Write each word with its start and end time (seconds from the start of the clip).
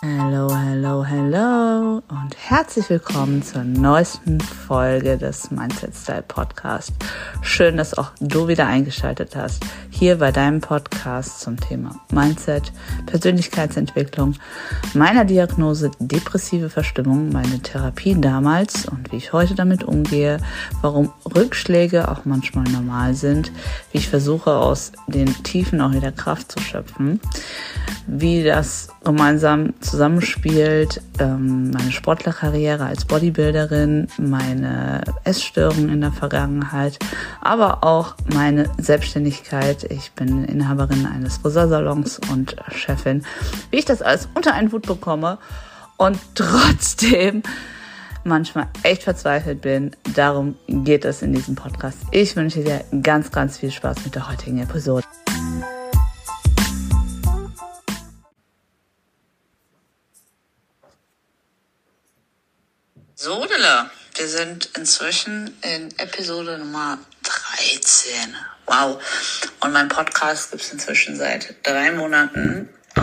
Hello, 0.00 0.48
hello, 0.54 1.04
hello 1.04 2.02
und 2.08 2.36
herzlich 2.36 2.88
willkommen 2.88 3.42
zur 3.42 3.64
neuesten 3.64 4.40
Folge 4.40 5.18
des 5.18 5.50
Mindset 5.50 5.92
Style 5.96 6.22
Podcast. 6.22 6.92
Schön, 7.42 7.76
dass 7.76 7.98
auch 7.98 8.12
du 8.20 8.46
wieder 8.46 8.68
eingeschaltet 8.68 9.34
hast, 9.34 9.64
hier 9.98 10.18
bei 10.18 10.30
deinem 10.30 10.60
Podcast 10.60 11.40
zum 11.40 11.58
Thema 11.58 11.96
Mindset, 12.12 12.72
Persönlichkeitsentwicklung, 13.06 14.34
meiner 14.94 15.24
Diagnose 15.24 15.90
depressive 15.98 16.70
Verstimmung, 16.70 17.30
meine 17.32 17.58
Therapie 17.58 18.14
damals 18.20 18.86
und 18.86 19.10
wie 19.10 19.16
ich 19.16 19.32
heute 19.32 19.56
damit 19.56 19.82
umgehe, 19.82 20.38
warum 20.82 21.10
Rückschläge 21.34 22.08
auch 22.08 22.24
manchmal 22.24 22.70
normal 22.70 23.14
sind, 23.14 23.50
wie 23.90 23.98
ich 23.98 24.08
versuche 24.08 24.52
aus 24.52 24.92
den 25.08 25.26
Tiefen 25.42 25.80
auch 25.80 25.92
wieder 25.92 26.12
Kraft 26.12 26.52
zu 26.52 26.60
schöpfen, 26.60 27.20
wie 28.06 28.44
das 28.44 28.90
gemeinsam 29.04 29.74
zusammenspielt, 29.80 31.00
ähm, 31.18 31.70
meine 31.70 31.90
Sportlerkarriere 31.90 32.84
als 32.84 33.04
Bodybuilderin, 33.04 34.06
meine 34.18 35.02
Essstörung 35.24 35.88
in 35.88 36.00
der 36.02 36.12
Vergangenheit, 36.12 36.98
aber 37.40 37.82
auch 37.82 38.14
meine 38.32 38.70
Selbstständigkeit. 38.78 39.87
Ich 39.90 40.12
bin 40.12 40.44
Inhaberin 40.44 41.06
eines 41.06 41.38
Friseursalons 41.38 42.20
und 42.30 42.56
Chefin. 42.74 43.24
Wie 43.70 43.78
ich 43.78 43.84
das 43.84 44.02
alles 44.02 44.28
unter 44.34 44.52
einen 44.52 44.70
Hut 44.70 44.86
bekomme 44.86 45.38
und 45.96 46.18
trotzdem 46.34 47.42
manchmal 48.24 48.68
echt 48.82 49.04
verzweifelt 49.04 49.62
bin. 49.62 49.96
Darum 50.14 50.56
geht 50.66 51.04
es 51.04 51.22
in 51.22 51.32
diesem 51.32 51.54
Podcast. 51.54 51.98
Ich 52.10 52.36
wünsche 52.36 52.62
dir 52.62 52.84
ganz, 53.02 53.30
ganz 53.30 53.58
viel 53.58 53.70
Spaß 53.70 54.04
mit 54.04 54.14
der 54.14 54.28
heutigen 54.28 54.62
Episode. 54.62 55.06
So, 63.14 63.46
Dilla, 63.46 63.90
wir 64.16 64.28
sind 64.28 64.70
inzwischen 64.76 65.56
in 65.62 65.96
Episode 65.98 66.58
Nummer 66.58 66.98
13. 67.28 68.34
Wow. 68.66 68.98
Und 69.60 69.72
mein 69.72 69.88
Podcast 69.88 70.50
gibt 70.50 70.62
es 70.62 70.72
inzwischen 70.72 71.16
seit 71.16 71.54
drei 71.62 71.92
Monaten. 71.92 72.68
Oh. 72.96 73.02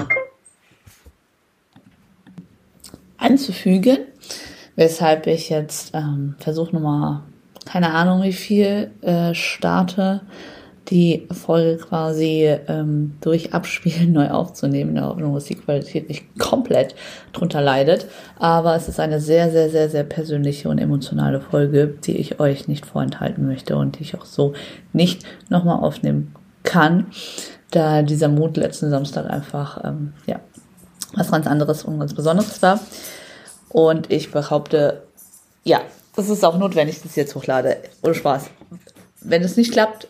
Einzufügen, 3.18 4.00
weshalb 4.76 5.28
ich 5.28 5.50
jetzt 5.50 5.92
ähm, 5.94 6.36
Versuch 6.40 6.72
Nummer, 6.72 7.24
keine 7.66 7.92
Ahnung 7.92 8.24
wie 8.24 8.34
viel, 8.34 8.92
äh, 9.02 9.34
starte 9.34 10.22
die 10.90 11.28
Folge 11.32 11.84
quasi 11.84 12.56
ähm, 12.68 13.18
durch 13.22 13.54
Abspielen 13.54 14.14
neu 14.14 14.30
aufzunehmen, 14.30 14.92
in 14.92 14.96
der 14.96 15.06
Hoffnung, 15.06 15.34
dass 15.34 15.46
die 15.46 15.56
Qualität 15.56 16.10
nicht 16.10 16.38
komplett 16.38 16.96
drunter 17.34 17.62
leidet. 17.62 18.08
Aber 18.38 18.76
es 18.76 18.88
ist 18.88 19.00
eine 19.00 19.20
sehr, 19.20 19.52
sehr, 19.52 19.70
sehr, 19.70 19.90
sehr 19.90 20.04
persönliche 20.04 20.70
und 20.70 20.78
emotionale 20.78 21.42
Folge, 21.42 21.88
die 21.88 22.18
ich 22.18 22.40
euch 22.40 22.68
nicht 22.68 22.86
vorenthalten 22.86 23.48
möchte 23.48 23.76
und 23.76 23.98
die 23.98 24.04
ich 24.04 24.16
auch 24.16 24.26
so 24.26 24.54
nicht 24.94 25.24
nochmal 25.50 25.80
aufnehmen 25.80 26.36
kann, 26.64 27.08
da 27.72 28.02
dieser 28.02 28.28
Mut 28.28 28.58
letzten 28.58 28.90
Samstag 28.90 29.30
einfach, 29.30 29.84
ähm, 29.84 30.14
ja, 30.26 30.40
was 31.14 31.32
ganz 31.32 31.48
anderes 31.48 31.84
und 31.84 32.00
ganz 32.00 32.14
Besonderes 32.14 32.62
war. 32.62 32.80
Und 33.70 34.12
ich 34.12 34.32
behaupte, 34.32 35.04
ja, 35.64 35.82
das 36.16 36.30
ist 36.30 36.46
auch 36.46 36.58
notwendig, 36.58 37.02
dass 37.02 37.12
ich 37.12 37.18
jetzt 37.18 37.36
hochlade. 37.36 37.78
Ohne 38.02 38.16
Spaß. 38.16 38.46
Wenn 39.22 39.42
es 39.42 39.58
nicht 39.58 39.72
klappt, 39.72 40.08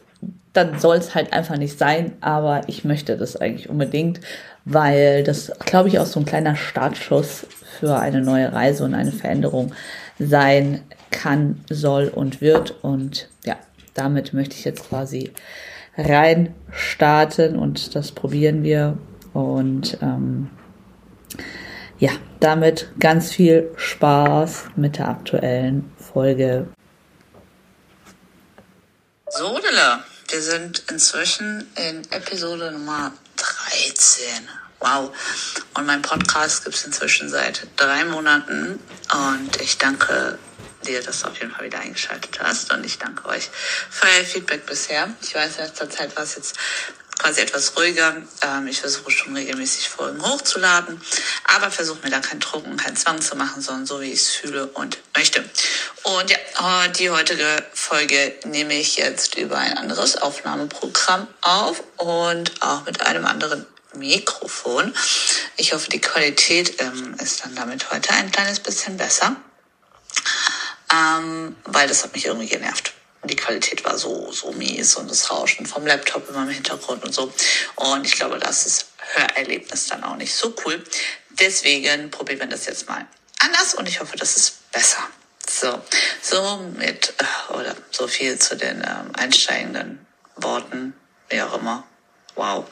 dann 0.56 0.80
soll 0.80 0.98
es 0.98 1.16
halt 1.16 1.34
einfach 1.34 1.58
nicht 1.58 1.78
sein, 1.78 2.14
aber 2.22 2.62
ich 2.68 2.86
möchte 2.86 3.18
das 3.18 3.36
eigentlich 3.36 3.70
unbedingt, 3.70 4.22
weil 4.64 5.24
das, 5.24 5.52
glaube 5.66 5.90
ich, 5.90 6.00
auch 6.00 6.06
so 6.06 6.20
ein 6.20 6.26
kleiner 6.26 6.56
Startschuss 6.56 7.46
für 7.80 7.98
eine 7.98 8.22
neue 8.22 8.54
Reise 8.54 8.86
und 8.86 8.94
eine 8.94 9.12
Veränderung 9.12 9.74
sein 10.18 10.82
kann, 11.12 11.64
soll 11.70 12.08
und 12.08 12.42
wird. 12.42 12.84
Und 12.84 13.30
ja, 13.44 13.58
damit 13.94 14.34
möchte 14.34 14.56
ich 14.56 14.64
jetzt 14.64 14.90
quasi 14.90 15.34
rein 15.98 16.54
starten 16.72 17.58
und 17.58 17.96
das 17.96 18.12
probieren 18.12 18.64
wir. 18.64 18.98
Und 19.34 19.98
ähm, 20.02 20.50
ja, 22.00 22.12
damit 22.40 22.90
ganz 23.00 23.32
viel 23.32 23.72
Spaß 23.76 24.70
mit 24.76 24.98
der 24.98 25.10
aktuellen 25.10 25.92
Folge. 25.98 26.68
So, 29.30 29.60
Dilla. 29.60 30.04
Wir 30.28 30.42
sind 30.42 30.84
inzwischen 30.90 31.70
in 31.76 32.12
Episode 32.12 32.72
Nummer 32.72 33.14
13. 33.70 34.26
Wow. 34.80 35.16
Und 35.76 35.86
mein 35.86 36.02
Podcast 36.02 36.64
gibt 36.64 36.76
es 36.76 36.84
inzwischen 36.84 37.30
seit 37.30 37.68
drei 37.76 38.04
Monaten. 38.06 38.80
Und 39.14 39.62
ich 39.62 39.78
danke 39.78 40.40
dir, 40.88 41.04
dass 41.04 41.22
du 41.22 41.28
auf 41.28 41.40
jeden 41.40 41.52
Fall 41.52 41.66
wieder 41.66 41.80
eingeschaltet 41.80 42.40
hast. 42.42 42.74
Und 42.74 42.84
ich 42.86 42.98
danke 42.98 43.28
euch 43.30 43.50
für 43.92 44.08
euer 44.08 44.26
Feedback 44.26 44.66
bisher. 44.66 45.10
Ich 45.22 45.36
weiß, 45.36 45.58
in 45.58 45.66
letzter 45.66 45.90
Zeit 45.92 46.16
war 46.16 46.24
es 46.24 46.36
jetzt 46.36 46.56
quasi 47.26 47.42
etwas 47.42 47.76
ruhiger. 47.76 48.16
Ähm, 48.44 48.68
ich 48.68 48.82
versuche 48.82 49.10
schon 49.10 49.36
regelmäßig 49.36 49.90
Folgen 49.90 50.22
hochzuladen, 50.22 51.02
aber 51.46 51.72
versuche 51.72 52.04
mir 52.04 52.12
da 52.12 52.20
keinen 52.20 52.40
Druck 52.40 52.66
und 52.66 52.78
keinen 52.78 52.96
Zwang 52.96 53.20
zu 53.20 53.36
machen, 53.36 53.64
sondern 53.64 53.88
so, 53.88 54.00
wie 54.00 54.12
ich 54.12 54.20
es 54.20 54.36
fühle 54.36 54.68
und 54.68 55.00
möchte. 55.18 55.44
Und 56.04 56.30
ja, 56.30 56.88
die 56.90 57.10
heutige 57.10 57.66
Folge 57.74 58.36
nehme 58.44 58.76
ich 58.76 58.98
jetzt 58.98 59.36
über 59.38 59.58
ein 59.58 59.76
anderes 59.76 60.18
Aufnahmeprogramm 60.18 61.28
auf 61.42 61.82
und 61.98 62.62
auch 62.62 62.86
mit 62.86 63.02
einem 63.02 63.26
anderen 63.26 63.66
Mikrofon. 63.96 64.94
Ich 65.58 65.74
hoffe, 65.74 65.90
die 65.90 66.02
Qualität 66.02 66.80
ähm, 66.80 67.16
ist 67.20 67.44
dann 67.44 67.56
damit 67.56 67.92
heute 67.92 68.12
ein 68.12 68.32
kleines 68.32 68.60
bisschen 68.60 68.98
besser, 68.98 69.36
ähm, 70.94 71.56
weil 71.64 71.88
das 71.88 72.04
hat 72.04 72.14
mich 72.14 72.28
irgendwie 72.28 72.50
genervt. 72.50 72.94
Die 73.28 73.36
Qualität 73.36 73.84
war 73.86 73.98
so, 73.98 74.32
so 74.32 74.52
mies 74.52 74.96
und 74.96 75.10
das 75.10 75.30
Rauschen 75.30 75.66
vom 75.66 75.86
Laptop 75.86 76.30
immer 76.30 76.44
im 76.44 76.50
Hintergrund 76.50 77.04
und 77.04 77.14
so. 77.14 77.32
Und 77.76 78.06
ich 78.06 78.14
glaube, 78.14 78.40
das 78.40 78.66
ist 78.66 78.88
Hörerlebnis 79.14 79.88
dann 79.88 80.04
auch 80.04 80.16
nicht 80.16 80.34
so 80.34 80.54
cool. 80.66 80.84
Deswegen 81.32 82.12
probieren 82.12 82.40
wir 82.40 82.48
das 82.48 82.66
jetzt 82.66 82.88
mal 82.88 83.06
anders 83.40 83.76
und 83.76 83.88
ich 83.88 84.00
hoffe, 84.00 84.18
das 84.18 84.38
ist 84.38 84.72
besser. 84.72 85.08
So, 85.48 85.82
so 86.22 86.58
mit, 86.78 87.14
äh, 87.18 87.54
oder 87.54 87.76
so 87.92 88.08
viel 88.08 88.40
zu 88.40 88.56
den 88.56 88.78
ähm, 88.78 89.12
einsteigenden 89.16 90.06
Worten, 90.36 90.94
wie 91.30 91.42
auch 91.42 91.58
immer. 91.58 91.84
Wow. 92.36 92.66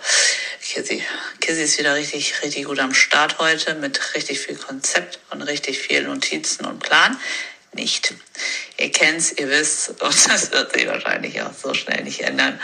Kizzy. 0.62 1.04
Kizzy 1.40 1.62
ist 1.62 1.78
wieder 1.78 1.96
richtig, 1.96 2.42
richtig 2.42 2.66
gut 2.66 2.80
am 2.80 2.94
Start 2.94 3.40
heute 3.40 3.76
mit 3.76 4.16
richtig 4.16 4.40
viel 4.40 4.56
Konzept 4.56 5.20
und 5.30 5.42
richtig 5.44 5.80
viel 5.80 6.04
Notizen 6.04 6.66
und 6.66 6.80
Plan 6.80 7.18
nicht. 7.76 8.14
Ihr 8.78 8.92
kennt's, 8.92 9.32
ihr 9.34 9.50
wisst, 9.50 9.90
und 10.02 10.30
das 10.30 10.52
wird 10.52 10.74
sich 10.74 10.88
wahrscheinlich 10.88 11.42
auch 11.42 11.54
so 11.54 11.74
schnell 11.74 12.04
nicht 12.04 12.22
ändern, 12.22 12.60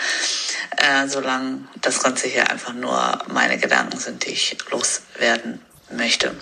äh, 0.77 1.07
solange 1.07 1.67
das 1.81 2.01
Ganze 2.01 2.27
hier 2.27 2.49
einfach 2.49 2.73
nur 2.73 3.19
meine 3.27 3.57
Gedanken 3.57 3.97
sind, 3.97 4.25
die 4.25 4.31
ich 4.31 4.57
loswerden 4.69 5.61
möchte. 5.91 6.35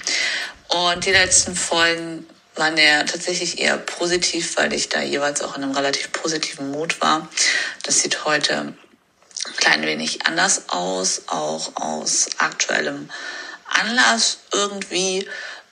Und 0.70 1.06
die 1.06 1.12
letzten 1.12 1.56
Folgen 1.56 2.28
waren 2.56 2.78
ja 2.78 3.04
tatsächlich 3.04 3.60
eher 3.60 3.78
positiv, 3.78 4.58
weil 4.58 4.74
ich 4.74 4.90
da 4.90 5.02
jeweils 5.02 5.42
auch 5.42 5.56
in 5.56 5.64
einem 5.64 5.74
relativ 5.74 6.12
positiven 6.12 6.72
Mut 6.72 7.00
war. 7.02 7.30
Das 7.84 8.02
sieht 8.02 8.26
heute 8.26 8.56
ein 8.56 8.78
klein 9.58 9.84
wenig 9.84 10.26
anders 10.26 10.70
aus, 10.70 11.24
auch 11.28 11.76
aus 11.76 12.30
aktuellem 12.38 13.10
Anlass 13.66 14.40
irgendwie. 14.52 15.28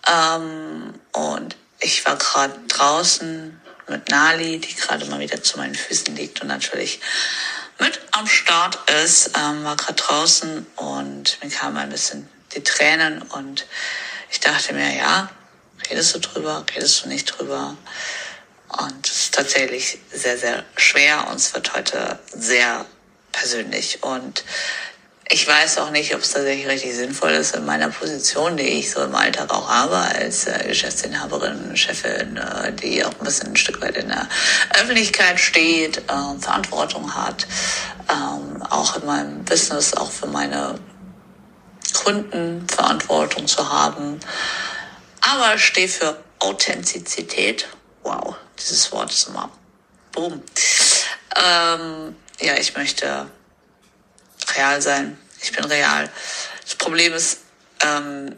Ähm, 0.07 0.93
und 1.11 1.55
ich 1.79 2.05
war 2.05 2.17
gerade 2.17 2.59
draußen 2.67 3.61
mit 3.87 4.09
Nali, 4.09 4.59
die 4.59 4.75
gerade 4.75 5.05
mal 5.05 5.19
wieder 5.19 5.41
zu 5.43 5.57
meinen 5.57 5.75
Füßen 5.75 6.15
liegt 6.15 6.41
und 6.41 6.47
natürlich 6.47 6.99
mit 7.79 7.99
am 8.11 8.27
Start 8.27 8.89
ist, 9.03 9.31
ähm, 9.37 9.63
war 9.63 9.75
gerade 9.75 9.95
draußen 9.95 10.65
und 10.77 11.43
mir 11.43 11.49
kamen 11.49 11.77
ein 11.77 11.89
bisschen 11.89 12.29
die 12.55 12.63
Tränen 12.63 13.21
und 13.21 13.65
ich 14.31 14.39
dachte 14.39 14.73
mir, 14.73 14.95
ja, 14.95 15.29
redest 15.89 16.15
du 16.15 16.19
drüber, 16.19 16.65
redest 16.73 17.03
du 17.03 17.09
nicht 17.09 17.25
drüber? 17.25 17.75
Und 18.69 19.07
es 19.07 19.25
ist 19.25 19.35
tatsächlich 19.35 19.99
sehr, 20.11 20.37
sehr 20.37 20.65
schwer 20.75 21.27
und 21.29 21.35
es 21.35 21.53
wird 21.53 21.73
heute 21.75 22.19
sehr 22.33 22.85
persönlich 23.31 24.03
und 24.03 24.43
ich 25.29 25.47
weiß 25.47 25.79
auch 25.79 25.89
nicht, 25.89 26.13
ob 26.13 26.21
es 26.21 26.31
tatsächlich 26.31 26.67
richtig 26.67 26.95
sinnvoll 26.95 27.31
ist 27.31 27.55
in 27.55 27.65
meiner 27.65 27.89
Position, 27.89 28.57
die 28.57 28.63
ich 28.63 28.91
so 28.91 29.01
im 29.01 29.15
Alltag 29.15 29.51
auch 29.51 29.67
habe, 29.67 29.97
als 29.97 30.45
äh, 30.45 30.67
Geschäftsinhaberin, 30.67 31.75
Chefin, 31.75 32.37
äh, 32.37 32.71
die 32.73 33.03
auch 33.03 33.11
ein 33.11 33.25
bisschen 33.25 33.49
ein 33.49 33.55
Stück 33.55 33.81
weit 33.81 33.97
in 33.97 34.09
der 34.09 34.27
Öffentlichkeit 34.79 35.39
steht, 35.39 35.97
äh, 35.97 36.39
Verantwortung 36.39 37.15
hat, 37.15 37.47
ähm, 38.09 38.61
auch 38.69 38.97
in 38.97 39.05
meinem 39.05 39.43
Business, 39.45 39.95
auch 39.95 40.11
für 40.11 40.27
meine 40.27 40.79
Kunden 41.93 42.67
Verantwortung 42.67 43.47
zu 43.47 43.67
haben. 43.67 44.19
Aber 45.21 45.57
stehe 45.57 45.87
für 45.87 46.17
Authentizität. 46.37 47.67
Wow, 48.03 48.35
dieses 48.59 48.91
Wort 48.91 49.11
ist 49.11 49.27
immer 49.27 49.49
boom. 50.11 50.43
Ähm, 51.35 52.15
ja, 52.39 52.57
ich 52.59 52.75
möchte 52.75 53.27
real 54.55 54.81
sein. 54.81 55.17
Ich 55.41 55.51
bin 55.51 55.65
real. 55.65 56.09
Das 56.63 56.75
Problem 56.75 57.13
ist, 57.13 57.39
ähm, 57.81 58.35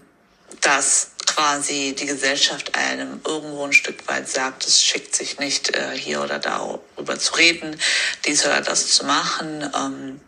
dass 0.61 1.11
quasi 1.25 1.95
die 1.97 2.05
Gesellschaft 2.05 2.75
einem 2.75 3.21
irgendwo 3.25 3.65
ein 3.65 3.73
Stück 3.73 4.07
weit 4.07 4.27
sagt, 4.29 4.65
es 4.65 4.81
schickt 4.81 5.15
sich 5.15 5.39
nicht, 5.39 5.75
äh, 5.75 5.97
hier 5.97 6.21
oder 6.21 6.39
darüber 6.39 7.19
zu 7.19 7.35
reden, 7.35 7.79
dies 8.25 8.45
oder 8.45 8.61
das 8.61 8.87
zu 8.87 9.05
machen 9.05 9.69
ähm, 9.75 10.21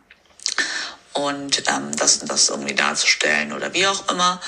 und 1.13 1.63
ähm, 1.67 1.95
das 1.95 2.17
und 2.17 2.29
das 2.29 2.49
irgendwie 2.49 2.75
darzustellen 2.75 3.53
oder 3.53 3.73
wie 3.73 3.87
auch 3.87 4.09
immer. 4.09 4.41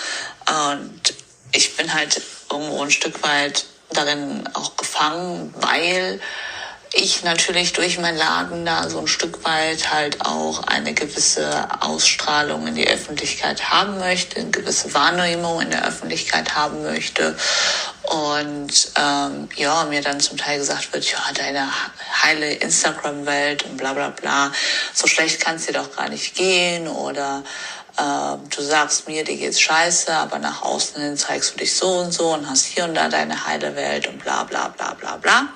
Und 0.76 1.14
ich 1.52 1.76
bin 1.76 1.94
halt 1.94 2.22
irgendwo 2.50 2.84
ein 2.84 2.92
Stück 2.92 3.24
weit 3.24 3.66
darin 3.90 4.48
auch 4.54 4.76
gefangen, 4.78 5.54
weil 5.58 6.22
ich 6.94 7.24
natürlich 7.24 7.72
durch 7.72 8.00
mein 8.00 8.18
Laden 8.18 8.66
da 8.66 8.90
so 8.90 9.00
ein 9.00 9.08
Stück 9.08 9.46
weit 9.46 9.94
halt 9.94 10.26
auch 10.26 10.64
eine 10.64 10.94
gewisse 10.94 11.68
Ausstrahlung 11.80 12.68
in 12.68 12.76
die 12.76 12.88
Öffentlichkeit 12.88 13.72
haben 13.72 13.98
möchte, 13.98 14.42
eine 14.42 14.50
gewisse 14.50 14.94
Wahrnehmung 14.94 15.62
in 15.62 15.70
der 15.70 15.88
Öffentlichkeit 15.88 16.54
haben 16.56 16.84
möchte. 16.84 17.38
Und 18.04 18.92
ähm, 18.98 19.48
ja, 19.56 19.86
mir 19.86 20.02
dann 20.02 20.20
zum 20.20 20.38
Teil 20.38 20.60
gesagt 20.60 20.92
wird, 20.92 21.10
ja, 21.10 21.20
deine 21.34 21.70
heile 22.24 22.54
Instagram-Welt 22.56 23.64
und 23.64 23.78
bla 23.78 23.94
bla 23.94 24.10
bla, 24.10 24.52
so 24.94 25.08
schlecht 25.08 25.40
kann 25.40 25.56
es 25.56 25.68
dir 25.68 25.74
doch 25.74 25.96
gar 25.96 26.10
nicht 26.10 26.36
gehen 26.36 26.90
oder 26.90 27.44
ähm, 27.98 28.50
du 28.50 28.62
sagst 28.62 29.08
mir, 29.08 29.24
dir 29.24 29.38
geht's 29.38 29.62
scheiße, 29.62 30.12
aber 30.14 30.40
nach 30.40 30.62
außen 30.62 31.02
hin 31.02 31.16
zeigst 31.16 31.54
du 31.54 31.58
dich 31.60 31.74
so 31.74 32.00
und 32.00 32.12
so 32.12 32.34
und 32.34 32.50
hast 32.50 32.66
hier 32.66 32.84
und 32.84 32.96
da 32.96 33.08
deine 33.08 33.46
heile 33.46 33.76
Welt 33.78 34.08
und 34.08 34.22
bla 34.22 34.44
bla 34.44 34.68
bla 34.70 34.94
bla 34.94 35.16
bla. 35.16 35.48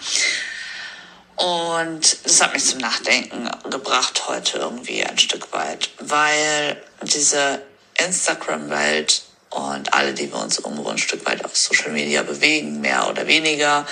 Und 1.35 2.17
das 2.23 2.41
hat 2.41 2.53
mich 2.53 2.65
zum 2.65 2.79
Nachdenken 2.79 3.49
gebracht 3.69 4.27
heute 4.27 4.59
irgendwie 4.59 5.03
ein 5.03 5.17
Stück 5.17 5.51
weit, 5.51 5.89
weil 5.99 6.81
diese 7.01 7.61
Instagram-Welt 8.05 9.23
und 9.49 9.93
alle, 9.93 10.13
die 10.13 10.31
wir 10.31 10.39
uns 10.39 10.59
irgendwo 10.59 10.89
ein 10.89 10.97
Stück 10.97 11.25
weit 11.25 11.43
auf 11.43 11.55
Social 11.55 11.91
Media 11.91 12.23
bewegen, 12.23 12.79
mehr 12.79 13.07
oder 13.09 13.27
weniger, 13.27 13.85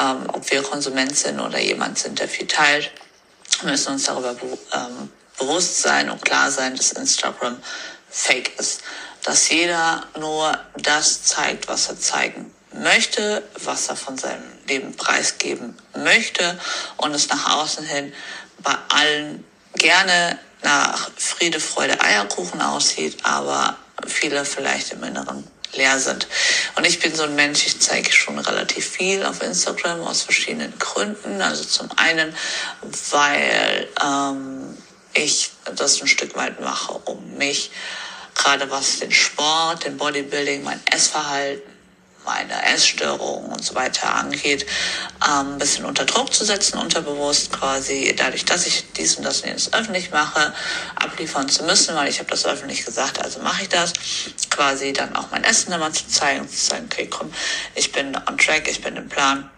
ähm, 0.00 0.24
ob 0.32 0.50
wir 0.50 0.62
Konsument 0.62 1.16
sind 1.16 1.40
oder 1.40 1.60
jemand 1.60 1.98
sind, 1.98 2.18
der 2.18 2.28
viel 2.28 2.46
teilt, 2.46 2.90
müssen 3.62 3.92
uns 3.92 4.04
darüber 4.04 4.34
be 4.34 4.58
ähm, 4.72 5.12
bewusst 5.38 5.82
sein 5.82 6.10
und 6.10 6.24
klar 6.24 6.50
sein, 6.50 6.76
dass 6.76 6.92
Instagram 6.92 7.60
fake 8.10 8.58
ist. 8.58 8.82
Dass 9.24 9.48
jeder 9.48 10.04
nur 10.18 10.58
das 10.76 11.22
zeigt, 11.24 11.68
was 11.68 11.88
er 11.88 11.98
zeigen 11.98 12.52
möchte, 12.82 13.42
was 13.62 13.88
er 13.88 13.96
von 13.96 14.18
seinem 14.18 14.44
Leben 14.66 14.94
preisgeben 14.96 15.76
möchte 15.96 16.58
und 16.96 17.14
es 17.14 17.28
nach 17.28 17.56
außen 17.56 17.84
hin 17.84 18.12
bei 18.62 18.76
allen 18.88 19.44
gerne 19.74 20.38
nach 20.62 21.10
Friede, 21.16 21.60
Freude, 21.60 22.00
Eierkuchen 22.00 22.60
aussieht, 22.60 23.18
aber 23.22 23.76
viele 24.06 24.44
vielleicht 24.44 24.92
im 24.92 25.04
Inneren 25.04 25.46
leer 25.74 25.98
sind. 25.98 26.26
Und 26.76 26.86
ich 26.86 26.98
bin 26.98 27.14
so 27.14 27.24
ein 27.24 27.34
Mensch, 27.34 27.66
ich 27.66 27.80
zeige 27.80 28.12
schon 28.12 28.38
relativ 28.38 28.88
viel 28.88 29.24
auf 29.24 29.42
Instagram 29.42 30.00
aus 30.00 30.22
verschiedenen 30.22 30.76
Gründen. 30.78 31.42
Also 31.42 31.64
zum 31.64 31.90
einen, 31.96 32.34
weil 33.10 33.88
ähm, 34.02 34.76
ich 35.14 35.50
das 35.76 36.00
ein 36.00 36.08
Stück 36.08 36.34
weit 36.36 36.60
mache, 36.60 36.92
um 36.92 37.36
mich 37.36 37.70
gerade 38.34 38.70
was 38.70 39.00
den 39.00 39.12
Sport, 39.12 39.84
den 39.84 39.96
Bodybuilding, 39.96 40.62
mein 40.62 40.80
Essverhalten, 40.86 41.77
meine 42.28 42.62
Essstörungen 42.74 43.50
und 43.50 43.64
so 43.64 43.74
weiter 43.74 44.14
angeht, 44.14 44.66
ähm, 45.26 45.54
ein 45.54 45.58
bisschen 45.58 45.86
unter 45.86 46.04
Druck 46.04 46.32
zu 46.34 46.44
setzen, 46.44 46.78
unterbewusst 46.78 47.52
quasi, 47.52 48.14
dadurch, 48.16 48.44
dass 48.44 48.66
ich 48.66 48.84
dies 48.92 49.16
und 49.16 49.24
das 49.24 49.40
und 49.40 49.48
jenes 49.48 49.72
öffentlich 49.72 50.10
mache, 50.10 50.52
abliefern 50.96 51.48
zu 51.48 51.64
müssen, 51.64 51.96
weil 51.96 52.08
ich 52.08 52.18
habe 52.18 52.28
das 52.30 52.44
öffentlich 52.44 52.84
gesagt, 52.84 53.24
also 53.24 53.40
mache 53.40 53.62
ich 53.62 53.68
das, 53.70 53.94
quasi 54.50 54.92
dann 54.92 55.16
auch 55.16 55.30
mein 55.30 55.42
Essen 55.44 55.72
immer 55.72 55.90
zu 55.90 56.06
zeigen, 56.08 56.46
zu 56.48 56.56
sagen, 56.56 56.88
okay, 56.92 57.06
komm, 57.06 57.32
ich 57.74 57.92
bin 57.92 58.14
on 58.28 58.36
track, 58.36 58.68
ich 58.68 58.82
bin 58.82 58.96
im 58.96 59.08
Plan 59.08 59.50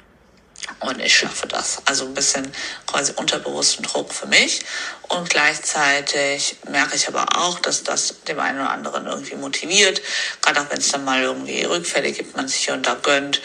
und 0.81 1.01
ich 1.01 1.17
schaffe 1.17 1.47
das. 1.47 1.83
Also 1.85 2.07
ein 2.07 2.15
bisschen 2.15 2.51
quasi 2.87 3.13
unterbewussten 3.17 3.85
Druck 3.85 4.13
für 4.13 4.27
mich. 4.27 4.61
Und 5.09 5.29
gleichzeitig 5.29 6.57
merke 6.69 6.95
ich 6.95 7.09
aber 7.09 7.27
auch, 7.37 7.59
dass 7.59 7.83
das 7.83 8.23
dem 8.29 8.39
einen 8.39 8.61
oder 8.61 8.71
anderen 8.71 9.07
irgendwie 9.07 9.35
motiviert. 9.35 10.01
Gerade 10.41 10.61
auch 10.61 10.71
wenn 10.71 10.79
es 10.79 10.93
dann 10.93 11.05
mal 11.05 11.21
irgendwie 11.21 11.65
Rückfälle 11.65 12.13
gibt, 12.13 12.37
man 12.37 12.47
sich 12.47 12.65
hier 12.65 12.75
und 12.75 12.87
da 12.87 12.95
gönnt, 12.95 13.41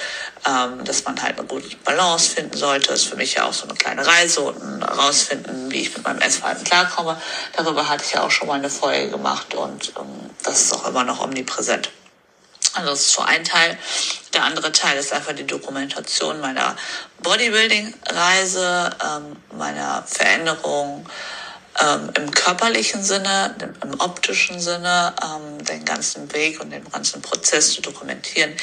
ähm, 0.45 0.85
dass 0.85 1.03
man 1.05 1.21
halt 1.21 1.39
eine 1.39 1.47
gute 1.47 1.75
Balance 1.77 2.29
finden 2.29 2.55
sollte. 2.55 2.89
Das 2.89 3.01
ist 3.01 3.09
für 3.09 3.15
mich 3.15 3.33
ja 3.33 3.45
auch 3.45 3.53
so 3.53 3.63
eine 3.63 3.73
kleine 3.73 4.05
Reise 4.05 4.41
und 4.41 4.61
ein 4.61 4.83
rausfinden, 4.83 5.71
wie 5.71 5.81
ich 5.81 5.95
mit 5.95 6.03
meinem 6.03 6.21
Essverhalten 6.21 6.63
klarkomme. 6.63 7.19
Darüber 7.53 7.89
hatte 7.89 8.03
ich 8.05 8.13
ja 8.13 8.21
auch 8.21 8.31
schon 8.31 8.47
mal 8.47 8.59
eine 8.59 8.69
Folge 8.69 9.09
gemacht 9.09 9.55
und 9.55 9.93
ähm, 9.97 10.29
das 10.43 10.61
ist 10.61 10.73
auch 10.73 10.87
immer 10.87 11.03
noch 11.03 11.19
omnipräsent. 11.19 11.89
Also 12.75 12.95
so 12.95 13.21
ein 13.21 13.43
Teil. 13.43 13.77
Der 14.33 14.43
andere 14.43 14.71
Teil 14.71 14.97
ist 14.97 15.13
einfach 15.13 15.33
die 15.33 15.47
Dokumentation 15.47 16.41
meiner 16.41 16.75
Bodybuilding-Reise, 17.23 18.89
ähm, 19.03 19.37
meiner 19.57 20.03
Veränderung 20.03 21.05
ähm, 21.81 22.09
im 22.17 22.31
körperlichen 22.31 23.03
Sinne, 23.03 23.55
im 23.83 23.99
optischen 23.99 24.59
Sinne, 24.59 25.13
ähm, 25.23 25.63
den 25.63 25.83
ganzen 25.85 26.31
Weg 26.33 26.59
und 26.59 26.69
den 26.69 26.89
ganzen 26.89 27.21
Prozess 27.21 27.73
zu 27.73 27.81
dokumentieren. 27.81 28.53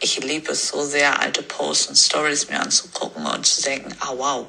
Ich 0.00 0.18
liebe 0.18 0.52
es 0.52 0.68
so 0.68 0.84
sehr, 0.84 1.20
alte 1.20 1.42
Posts 1.42 1.86
und 1.88 1.96
Stories 1.96 2.48
mir 2.48 2.60
anzugucken 2.60 3.26
und 3.26 3.46
zu 3.46 3.62
denken, 3.62 3.94
ah 4.00 4.12
wow, 4.16 4.46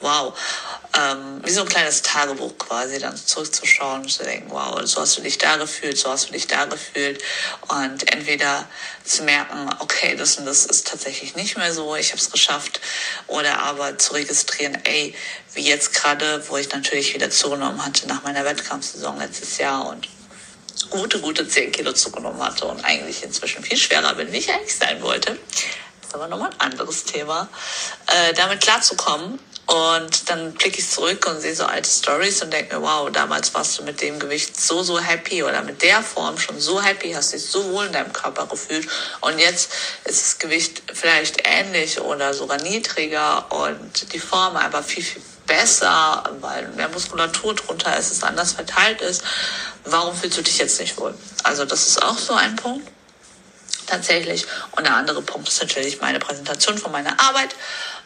wow, 0.00 0.34
ähm, 0.96 1.40
wie 1.44 1.50
so 1.50 1.62
ein 1.62 1.68
kleines 1.68 2.02
Tagebuch 2.02 2.56
quasi, 2.58 2.98
dann 2.98 3.16
zurückzuschauen 3.16 4.02
und 4.02 4.08
zu 4.08 4.24
denken, 4.24 4.50
wow, 4.50 4.80
so 4.84 5.00
hast 5.00 5.18
du 5.18 5.22
dich 5.22 5.38
da 5.38 5.56
gefühlt, 5.56 5.98
so 5.98 6.10
hast 6.10 6.28
du 6.28 6.32
dich 6.32 6.46
da 6.46 6.64
gefühlt 6.64 7.22
und 7.68 8.12
entweder 8.12 8.66
zu 9.04 9.24
merken, 9.24 9.68
okay, 9.80 10.16
das 10.16 10.36
und 10.36 10.46
das 10.46 10.64
ist 10.64 10.86
tatsächlich 10.86 11.36
nicht 11.36 11.56
mehr 11.56 11.72
so, 11.72 11.94
ich 11.96 12.10
habe 12.10 12.20
es 12.20 12.30
geschafft, 12.30 12.80
oder 13.26 13.62
aber 13.62 13.98
zu 13.98 14.14
registrieren, 14.14 14.78
ey, 14.84 15.14
wie 15.54 15.62
jetzt 15.62 15.94
gerade, 15.94 16.42
wo 16.48 16.56
ich 16.56 16.70
natürlich 16.70 17.14
wieder 17.14 17.30
zugenommen 17.30 17.84
hatte 17.84 18.06
nach 18.08 18.22
meiner 18.22 18.44
Wettkampfsaison 18.44 19.18
letztes 19.18 19.58
Jahr 19.58 19.88
und 19.88 20.08
gute, 20.90 21.20
gute 21.20 21.46
10 21.46 21.72
Kilo 21.72 21.92
zugenommen 21.92 22.42
hatte 22.42 22.66
und 22.66 22.84
eigentlich 22.84 23.22
inzwischen 23.22 23.62
viel 23.62 23.76
schwerer 23.76 24.14
bin, 24.14 24.32
wie 24.32 24.38
ich 24.38 24.50
eigentlich 24.50 24.76
sein 24.76 25.02
wollte. 25.02 25.38
Ist 26.06 26.14
aber 26.14 26.28
nochmal 26.28 26.50
ein 26.50 26.72
anderes 26.72 27.04
Thema. 27.04 27.48
Äh, 28.06 28.32
damit 28.34 28.60
klarzukommen 28.60 29.40
und 29.66 30.30
dann 30.30 30.52
blicke 30.52 30.78
ich 30.78 30.88
zurück 30.88 31.26
und 31.28 31.40
sehe 31.40 31.54
so 31.56 31.64
alte 31.64 31.90
Stories 31.90 32.40
und 32.42 32.52
denke 32.52 32.76
mir, 32.76 32.82
wow, 32.82 33.10
damals 33.10 33.52
warst 33.54 33.76
du 33.76 33.82
mit 33.82 34.00
dem 34.00 34.20
Gewicht 34.20 34.58
so, 34.58 34.84
so 34.84 35.00
happy 35.00 35.42
oder 35.42 35.62
mit 35.62 35.82
der 35.82 36.02
Form 36.02 36.38
schon 36.38 36.60
so 36.60 36.80
happy, 36.80 37.12
hast 37.12 37.32
dich 37.32 37.44
so 37.44 37.72
wohl 37.72 37.86
in 37.86 37.92
deinem 37.92 38.12
Körper 38.12 38.46
gefühlt. 38.46 38.86
Und 39.20 39.40
jetzt 39.40 39.72
ist 40.04 40.22
das 40.22 40.38
Gewicht 40.38 40.82
vielleicht 40.94 41.42
ähnlich 41.44 42.00
oder 42.00 42.32
sogar 42.32 42.62
niedriger 42.62 43.50
und 43.50 44.12
die 44.12 44.20
Form 44.20 44.56
aber 44.56 44.84
viel, 44.84 45.02
viel 45.02 45.22
besser, 45.46 46.22
weil 46.40 46.68
mehr 46.68 46.88
Muskulatur 46.88 47.54
drunter 47.54 47.98
ist, 47.98 48.12
es 48.12 48.22
anders 48.22 48.52
verteilt 48.52 49.00
ist. 49.00 49.24
Warum 49.84 50.14
fühlst 50.14 50.38
du 50.38 50.42
dich 50.42 50.58
jetzt 50.58 50.78
nicht 50.78 50.96
wohl? 50.98 51.14
Also 51.42 51.64
das 51.64 51.88
ist 51.88 52.02
auch 52.02 52.18
so 52.18 52.34
ein 52.34 52.54
Punkt 52.54 52.88
tatsächlich. 53.86 54.46
Und 54.72 54.86
der 54.86 54.96
andere 54.96 55.22
Punkt 55.22 55.48
ist 55.48 55.60
natürlich 55.60 56.00
meine 56.00 56.18
Präsentation 56.18 56.78
von 56.78 56.92
meiner 56.92 57.18
Arbeit. 57.20 57.54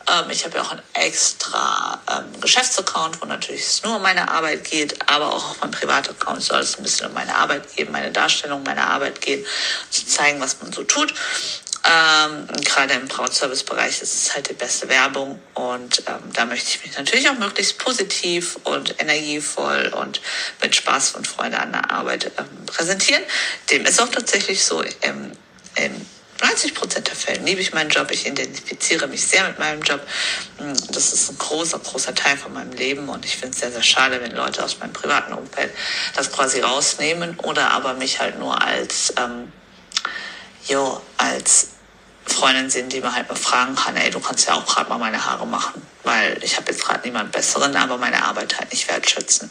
Ähm, 0.09 0.31
ich 0.31 0.45
habe 0.45 0.57
ja 0.57 0.63
auch 0.63 0.71
einen 0.71 0.83
extra 0.95 2.01
ähm, 2.11 2.41
Geschäftsaccount, 2.41 3.21
wo 3.21 3.27
natürlich 3.27 3.63
es 3.63 3.83
nur 3.83 3.97
um 3.97 4.03
meine 4.03 4.31
Arbeit 4.31 4.65
geht, 4.65 5.11
aber 5.11 5.33
auch 5.33 5.51
auf 5.51 5.61
meinem 5.61 5.73
Privataccount 5.73 6.43
soll 6.43 6.61
es 6.61 6.79
ein 6.79 6.83
bisschen 6.83 7.09
um 7.09 7.15
meine 7.15 7.35
Arbeit 7.35 7.75
gehen, 7.75 7.93
meine 7.93 8.11
Darstellung 8.11 8.63
meiner 8.63 8.89
Arbeit 8.89 9.21
gehen, 9.21 9.45
zu 9.91 10.07
zeigen, 10.07 10.41
was 10.41 10.61
man 10.63 10.73
so 10.73 10.85
tut. 10.85 11.15
Ähm, 11.83 12.47
gerade 12.63 12.93
im 12.95 13.09
Brautservice-Bereich 13.09 14.03
ist 14.03 14.15
es 14.15 14.35
halt 14.35 14.51
die 14.51 14.55
beste 14.55 14.89
Werbung 14.91 15.41
und 15.55 16.03
ähm, 16.07 16.31
da 16.35 16.45
möchte 16.45 16.69
ich 16.69 16.85
mich 16.85 16.97
natürlich 16.97 17.29
auch 17.31 17.39
möglichst 17.39 17.79
positiv 17.79 18.59
und 18.65 19.01
energievoll 19.01 19.91
und 19.97 20.21
mit 20.61 20.77
Spaß 20.77 21.13
und 21.13 21.27
Freude 21.27 21.59
an 21.59 21.73
der 21.73 21.91
Arbeit 21.91 22.33
ähm, 22.37 22.67
präsentieren. 22.67 23.23
Dem 23.71 23.87
ist 23.87 24.01
auch 24.01 24.11
tatsächlich 24.11 24.63
so 24.63 24.83
im, 24.83 25.33
im 25.77 26.07
90 26.43 26.75
Prozent 26.75 27.09
der 27.09 27.15
Fälle 27.15 27.41
liebe 27.41 27.61
ich 27.61 27.73
meinen 27.75 27.91
Job. 27.91 28.11
Ich 28.11 28.27
identifiziere 28.27 29.07
mich 29.07 29.27
sehr 29.27 29.47
mit 29.47 29.59
meinem 29.59 29.83
Job. 29.83 30.01
Mm, 30.59 30.73
das 30.93 31.13
ist 31.13 31.31
ein 31.31 31.39
großer, 31.39 31.79
großer 31.79 32.15
Teil 32.15 32.37
von 32.37 32.53
meinem 32.53 32.73
Leben 32.73 33.09
und 33.09 33.25
ich 33.25 33.37
finde 33.37 33.55
es 33.55 33.61
sehr, 33.61 33.71
sehr 33.71 33.83
schade, 33.83 34.21
wenn 34.21 34.33
Leute 34.33 34.65
aus 34.65 34.79
meinem 34.79 34.93
privaten 34.93 35.33
Umfeld 35.35 35.73
das 36.15 36.33
quasi 36.33 36.61
rausnehmen 36.61 37.39
oder 37.41 37.71
aber 37.71 37.95
mich 37.95 38.21
halt 38.21 38.39
nur 38.39 38.61
als, 38.63 39.13
ähm, 39.19 39.53
jo, 40.67 41.01
als 41.19 41.69
Freundin 42.27 42.71
sehen, 42.71 42.89
die 42.89 43.01
mir 43.01 43.15
halt 43.15 43.29
mal 43.29 43.35
fragen 43.35 43.75
kann, 43.75 43.97
ey, 43.97 44.11
du 44.11 44.21
kannst 44.21 44.47
ja 44.47 44.55
auch 44.55 44.67
gerade 44.67 44.89
mal 44.89 44.99
meine 44.99 45.25
Haare 45.25 45.47
machen, 45.47 45.83
weil 46.05 46.43
ich 46.43 46.57
habe 46.57 46.71
jetzt 46.71 46.85
gerade 46.85 47.07
niemand 47.07 47.33
Besseren, 47.33 47.77
aber 47.77 47.99
meine 47.99 48.25
Arbeit 48.25 48.59
halt 48.59 48.71
nicht 48.73 48.89
wertschätzen. 48.89 49.51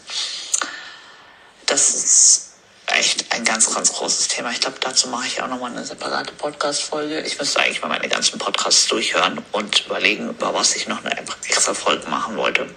Das 1.65 1.89
ist 1.93 2.48
echt 2.91 3.33
ein 3.33 3.43
ganz, 3.45 3.73
ganz 3.73 3.93
großes 3.93 4.27
Thema. 4.27 4.51
Ich 4.51 4.61
glaube, 4.61 4.77
dazu 4.79 5.07
mache 5.07 5.27
ich 5.27 5.41
auch 5.41 5.47
nochmal 5.47 5.71
eine 5.71 5.85
separate 5.85 6.33
Podcast-Folge. 6.33 7.21
Ich 7.21 7.37
müsste 7.37 7.59
eigentlich 7.59 7.81
mal 7.81 7.87
meine 7.87 8.09
ganzen 8.09 8.39
Podcasts 8.39 8.87
durchhören 8.87 9.43
und 9.51 9.85
überlegen, 9.85 10.29
über 10.29 10.53
was 10.53 10.75
ich 10.75 10.87
noch 10.87 11.03
eine 11.03 11.17
extra 11.47 11.73
Folge 11.73 12.07
machen 12.09 12.37
wollte. 12.37 12.67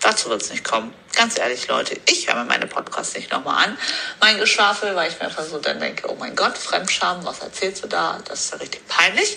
Dazu 0.00 0.30
wird 0.30 0.42
es 0.42 0.50
nicht 0.50 0.64
kommen. 0.64 0.94
Ganz 1.14 1.38
ehrlich, 1.38 1.68
Leute, 1.68 2.00
ich 2.08 2.26
höre 2.26 2.36
mir 2.36 2.44
meine 2.44 2.66
Podcasts 2.66 3.14
nicht 3.14 3.30
nochmal 3.30 3.66
an. 3.66 3.78
Mein 4.20 4.38
Geschwafel, 4.38 4.94
weil 4.96 5.10
ich 5.10 5.18
mir 5.18 5.26
einfach 5.26 5.44
so 5.44 5.58
dann 5.58 5.78
denke, 5.78 6.10
oh 6.10 6.16
mein 6.18 6.34
Gott, 6.34 6.56
Fremdscham, 6.56 7.24
was 7.24 7.40
erzählst 7.40 7.84
du 7.84 7.88
da? 7.88 8.18
Das 8.24 8.46
ist 8.46 8.52
ja 8.52 8.58
richtig 8.58 8.86
peinlich. 8.88 9.36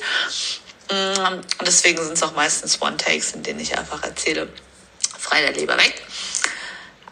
Mm, 0.89 1.33
und 1.59 1.67
deswegen 1.67 2.01
sind 2.01 2.13
es 2.13 2.23
auch 2.23 2.33
meistens 2.33 2.81
One-Takes, 2.81 3.33
in 3.33 3.43
denen 3.43 3.59
ich 3.59 3.77
einfach 3.77 4.03
erzähle, 4.03 4.47
frei 5.19 5.41
der 5.41 5.53
Leber 5.53 5.77
weg. 5.77 6.01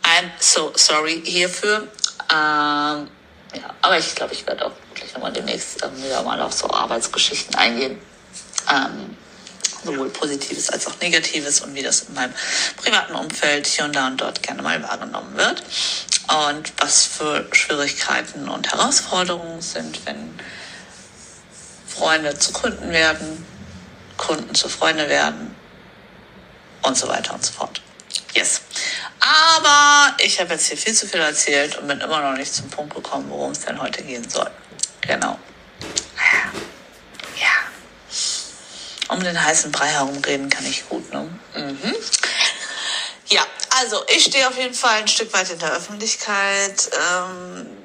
I'm 0.04 0.30
so 0.40 0.72
sorry 0.76 1.22
hierfür. 1.26 1.88
Ähm, 2.32 3.08
ja, 3.54 3.76
aber 3.82 3.98
ich 3.98 4.16
glaube, 4.16 4.34
ich 4.34 4.48
werde 4.48 4.66
auch 4.66 4.72
wirklich 4.90 5.14
nochmal 5.14 5.34
demnächst 5.34 5.84
ähm, 5.84 6.04
wieder 6.04 6.24
mal 6.24 6.42
auf 6.42 6.54
so 6.54 6.70
Arbeitsgeschichten 6.70 7.56
eingehen. 7.56 8.00
Ähm, 8.70 9.18
sowohl 9.84 10.10
Positives 10.10 10.70
als 10.70 10.88
auch 10.88 11.00
Negatives 11.02 11.62
und 11.62 11.74
wie 11.74 11.82
das 11.82 12.02
in 12.02 12.14
meinem 12.14 12.34
privaten 12.78 13.16
Umfeld 13.16 13.66
hier 13.68 13.86
und 13.86 13.96
da 13.96 14.08
und 14.08 14.22
dort 14.22 14.44
gerne 14.44 14.62
mal 14.62 14.82
wahrgenommen 14.84 15.36
wird. 15.36 15.64
Und 16.48 16.72
was 16.78 17.06
für 17.06 17.48
Schwierigkeiten 17.52 18.48
und 18.48 18.72
Herausforderungen 18.72 19.62
sind, 19.62 20.06
wenn 20.06 20.40
Freunde 21.88 22.38
zu 22.38 22.54
Kunden 22.54 22.92
werden, 22.92 23.46
Kunden 24.18 24.54
zu 24.56 24.70
Freunde 24.70 25.10
werden 25.10 25.56
und 26.84 26.98
so 26.98 27.08
weiter 27.08 27.34
und 27.34 27.46
so 27.46 27.52
fort. 27.52 27.82
Yes. 28.34 28.62
Aber 29.22 30.18
ich 30.18 30.40
habe 30.40 30.54
jetzt 30.54 30.68
hier 30.68 30.78
viel 30.78 30.94
zu 30.94 31.08
viel 31.08 31.20
erzählt 31.20 31.78
und 31.78 31.88
bin 31.88 32.02
immer 32.02 32.22
noch 32.22 32.38
nicht 32.38 32.54
zum 32.54 32.70
Punkt 32.70 32.96
gekommen, 32.96 33.30
worum 33.30 33.52
es 33.52 33.60
denn 33.60 33.80
heute 33.80 34.02
gehen 34.02 34.28
soll. 34.28 34.50
Genau. 35.02 35.38
Ja. 37.40 37.48
Um 39.10 39.24
den 39.24 39.42
heißen 39.42 39.72
Brei 39.72 39.88
herumreden 39.88 40.50
kann 40.50 40.66
ich 40.66 40.90
gut, 40.90 41.12
ne? 41.14 41.30
Mhm. 41.54 41.96
Ja, 43.28 43.46
also 43.80 44.04
ich 44.08 44.26
stehe 44.26 44.48
auf 44.48 44.58
jeden 44.58 44.74
Fall 44.74 45.02
ein 45.02 45.08
Stück 45.08 45.32
weit 45.34 45.52
in 45.52 45.60
der 45.60 45.72
Öffentlichkeit. 45.72 46.90
Ähm, 46.92 47.81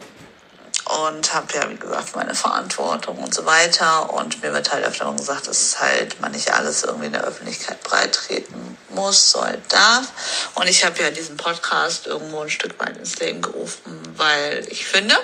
und 0.87 1.35
habe 1.35 1.53
ja, 1.55 1.69
wie 1.69 1.77
gesagt, 1.77 2.15
meine 2.15 2.35
Verantwortung 2.35 3.19
und 3.19 3.35
so 3.35 3.45
weiter. 3.45 4.13
Und 4.13 4.41
mir 4.43 4.53
wird 4.53 4.73
halt 4.73 4.85
öfter 4.85 5.13
gesagt, 5.13 5.49
dass 5.49 5.81
halt 5.81 6.21
man 6.21 6.31
nicht 6.31 6.53
alles 6.53 6.85
irgendwie 6.85 7.07
in 7.07 7.13
der 7.13 7.25
Öffentlichkeit 7.25 7.83
breitreten 7.83 8.79
muss, 8.91 9.33
soll, 9.33 9.59
darf. 9.69 10.51
Und 10.55 10.69
ich 10.69 10.85
habe 10.85 11.03
ja 11.03 11.11
diesen 11.11 11.37
Podcast 11.37 12.07
irgendwo 12.07 12.41
ein 12.41 12.51
Stück 12.51 12.79
weit 12.79 12.97
ins 12.97 13.19
Leben 13.19 13.43
gerufen, 13.43 14.01
weil 14.17 14.65
ich 14.71 14.87
finde, 14.87 15.15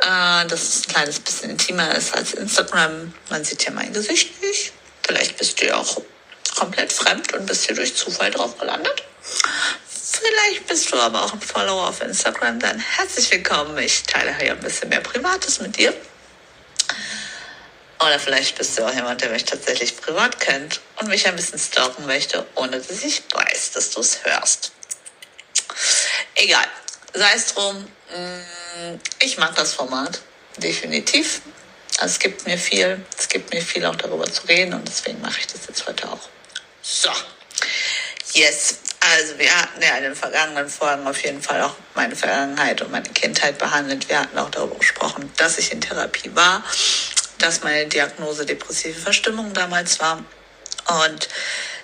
äh, 0.00 0.46
dass 0.46 0.62
es 0.62 0.82
ein 0.82 0.92
kleines 0.92 1.20
bisschen 1.20 1.50
intimer 1.50 1.94
ist 1.94 2.14
als 2.14 2.32
Instagram. 2.32 3.14
Man 3.30 3.44
sieht 3.44 3.64
ja 3.64 3.70
mein 3.70 3.92
Gesicht 3.92 4.42
nicht. 4.42 4.72
Vielleicht 5.06 5.38
bist 5.38 5.60
du 5.60 5.66
ja 5.66 5.76
auch 5.76 6.00
komplett 6.56 6.92
fremd 6.92 7.32
und 7.32 7.46
bist 7.46 7.66
hier 7.66 7.76
durch 7.76 7.96
Zufall 7.96 8.32
drauf 8.32 8.58
gelandet. 8.58 9.04
Vielleicht 10.54 10.68
bist 10.68 10.92
du 10.92 10.96
aber 11.00 11.24
auch 11.24 11.32
ein 11.32 11.40
Follower 11.40 11.88
auf 11.88 12.00
Instagram, 12.00 12.60
dann 12.60 12.78
herzlich 12.78 13.28
willkommen. 13.32 13.76
Ich 13.78 14.04
teile 14.04 14.36
hier 14.38 14.52
ein 14.52 14.60
bisschen 14.60 14.88
mehr 14.88 15.00
Privates 15.00 15.58
mit 15.58 15.76
dir. 15.76 15.92
Oder 17.98 18.20
vielleicht 18.20 18.56
bist 18.56 18.78
du 18.78 18.86
auch 18.86 18.94
jemand, 18.94 19.20
der 19.20 19.30
mich 19.30 19.44
tatsächlich 19.44 19.96
privat 19.96 20.38
kennt 20.38 20.80
und 21.00 21.08
mich 21.08 21.26
ein 21.26 21.34
bisschen 21.34 21.58
stalken 21.58 22.06
möchte, 22.06 22.46
ohne 22.54 22.78
dass 22.78 23.02
ich 23.02 23.24
weiß, 23.32 23.72
dass 23.72 23.90
du 23.90 24.00
es 24.00 24.24
hörst. 24.24 24.70
Egal, 26.36 26.66
sei 27.14 27.32
es 27.34 27.52
drum. 27.52 27.76
Mm, 28.16 29.00
ich 29.18 29.36
mag 29.38 29.56
das 29.56 29.74
Format, 29.74 30.20
definitiv. 30.58 31.40
Also 31.98 32.12
es 32.12 32.18
gibt 32.20 32.46
mir 32.46 32.58
viel, 32.58 33.04
es 33.18 33.28
gibt 33.28 33.52
mir 33.52 33.60
viel 33.60 33.84
auch 33.86 33.96
darüber 33.96 34.30
zu 34.30 34.46
reden 34.46 34.74
und 34.74 34.86
deswegen 34.86 35.20
mache 35.20 35.40
ich 35.40 35.48
das 35.48 35.66
jetzt 35.66 35.84
heute 35.88 36.08
auch. 36.08 36.28
So, 36.80 37.10
yes. 38.34 38.83
Also 39.12 39.38
wir 39.38 39.54
hatten 39.54 39.82
ja 39.82 39.96
in 39.96 40.04
den 40.04 40.14
vergangenen 40.14 40.68
Folgen 40.68 41.06
auf 41.06 41.22
jeden 41.22 41.42
Fall 41.42 41.60
auch 41.60 41.74
meine 41.94 42.16
Vergangenheit 42.16 42.80
und 42.80 42.90
meine 42.90 43.08
Kindheit 43.10 43.58
behandelt. 43.58 44.08
Wir 44.08 44.20
hatten 44.20 44.38
auch 44.38 44.50
darüber 44.50 44.76
gesprochen, 44.76 45.30
dass 45.36 45.58
ich 45.58 45.72
in 45.72 45.80
Therapie 45.80 46.34
war, 46.34 46.64
dass 47.38 47.62
meine 47.62 47.86
Diagnose 47.86 48.46
depressive 48.46 48.98
Verstimmung 48.98 49.52
damals 49.52 50.00
war. 50.00 50.24
Und 51.04 51.28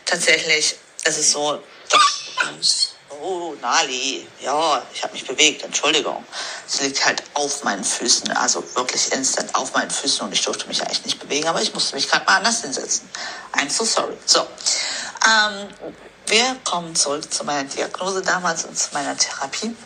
tatsächlich 0.07 0.77
ist 1.05 1.19
es 1.19 1.33
so, 1.33 1.63
dass... 1.91 2.95
Oh, 3.23 3.55
Nali, 3.61 4.27
ja, 4.41 4.83
ich 4.95 5.03
habe 5.03 5.13
mich 5.13 5.27
bewegt, 5.27 5.63
Entschuldigung. 5.63 6.25
Sie 6.67 6.85
liegt 6.85 7.05
halt 7.05 7.23
auf 7.35 7.65
meinen 7.65 7.85
Füßen, 7.85 8.31
also 8.33 8.65
wirklich 8.77 9.13
instant 9.13 9.55
auf 9.55 9.75
meinen 9.75 9.91
Füßen 9.91 10.25
und 10.25 10.33
ich 10.33 10.41
durfte 10.41 10.67
mich 10.69 10.81
eigentlich 10.81 11.05
nicht 11.05 11.21
bewegen, 11.21 11.47
aber 11.47 11.61
ich 11.61 11.75
musste 11.75 11.97
mich 11.97 12.09
gerade 12.09 12.25
mal 12.25 12.37
anders 12.37 12.63
hinsetzen. 12.63 13.11
I'm 13.53 13.69
so 13.69 13.85
sorry. 13.85 14.17
So, 14.25 14.47
ähm, 15.27 15.69
wir 16.31 16.57
kommen 16.65 16.95
zurück 16.95 17.33
zu 17.33 17.45
meiner 17.45 17.69
Diagnose 17.69 18.23
damals 18.23 18.65
und 18.65 18.79
zu 18.79 18.95
meiner 18.95 19.17
Therapie. 19.17 19.77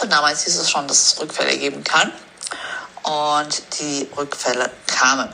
Und 0.00 0.12
damals 0.12 0.44
hieß 0.44 0.56
es 0.56 0.70
schon, 0.70 0.86
dass 0.86 1.12
es 1.12 1.20
Rückfälle 1.20 1.58
geben 1.58 1.82
kann. 1.82 2.12
Und 3.02 3.62
die 3.80 4.08
Rückfälle 4.16 4.70
kamen. 4.86 5.28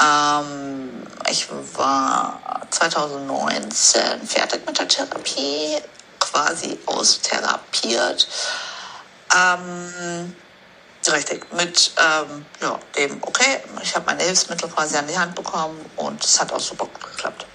Ähm, 0.00 1.06
ich 1.30 1.46
war 1.74 2.66
2019 2.70 4.26
fertig 4.26 4.66
mit 4.66 4.78
der 4.78 4.88
Therapie, 4.88 5.78
quasi 6.18 6.78
austherapiert. 6.86 8.28
Ähm, 9.34 10.34
richtig, 11.12 11.52
mit 11.52 11.92
ähm, 11.98 12.44
ja, 12.60 12.78
dem, 12.96 13.18
okay, 13.22 13.62
ich 13.82 13.94
habe 13.94 14.06
meine 14.06 14.24
Hilfsmittel 14.24 14.68
quasi 14.68 14.96
an 14.96 15.06
die 15.06 15.16
Hand 15.16 15.34
bekommen 15.34 15.78
und 15.96 16.24
es 16.24 16.40
hat 16.40 16.52
auch 16.52 16.60
super 16.60 16.86
gut 16.86 17.02
geklappt. 17.12 17.46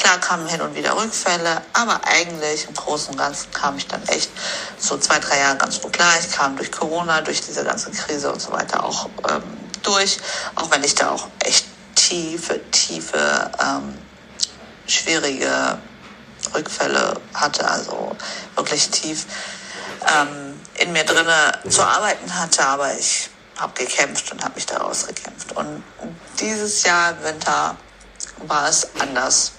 Klar 0.00 0.18
kamen 0.18 0.48
hin 0.48 0.62
und 0.62 0.74
wieder 0.74 0.96
Rückfälle, 0.96 1.60
aber 1.74 2.00
eigentlich 2.04 2.66
im 2.66 2.72
Großen 2.74 3.10
und 3.10 3.18
Ganzen 3.18 3.50
kam 3.52 3.76
ich 3.76 3.86
dann 3.86 4.02
echt 4.08 4.30
so 4.78 4.96
zwei, 4.96 5.18
drei 5.18 5.38
Jahre 5.38 5.58
ganz 5.58 5.78
gut 5.78 5.92
klar. 5.92 6.10
Ich 6.18 6.34
kam 6.34 6.56
durch 6.56 6.72
Corona, 6.72 7.20
durch 7.20 7.42
diese 7.42 7.64
ganze 7.64 7.90
Krise 7.90 8.32
und 8.32 8.40
so 8.40 8.50
weiter 8.50 8.82
auch 8.82 9.10
ähm, 9.28 9.42
durch, 9.82 10.16
auch 10.54 10.70
wenn 10.70 10.82
ich 10.84 10.94
da 10.94 11.10
auch 11.10 11.28
echt 11.40 11.66
tiefe, 11.96 12.62
tiefe, 12.70 13.50
ähm, 13.60 13.98
schwierige 14.86 15.78
Rückfälle 16.54 17.20
hatte, 17.34 17.68
also 17.68 18.16
wirklich 18.56 18.88
tief 18.88 19.26
ähm, 20.16 20.58
in 20.78 20.92
mir 20.92 21.04
drinne 21.04 21.58
zu 21.68 21.82
arbeiten 21.82 22.34
hatte, 22.34 22.64
aber 22.64 22.98
ich 22.98 23.28
habe 23.58 23.74
gekämpft 23.74 24.32
und 24.32 24.42
habe 24.42 24.54
mich 24.54 24.64
daraus 24.64 25.06
gekämpft. 25.06 25.54
Und 25.54 25.84
dieses 26.40 26.84
Jahr 26.84 27.10
im 27.10 27.22
Winter 27.22 27.76
war 28.46 28.66
es 28.66 28.88
anders. 28.98 29.52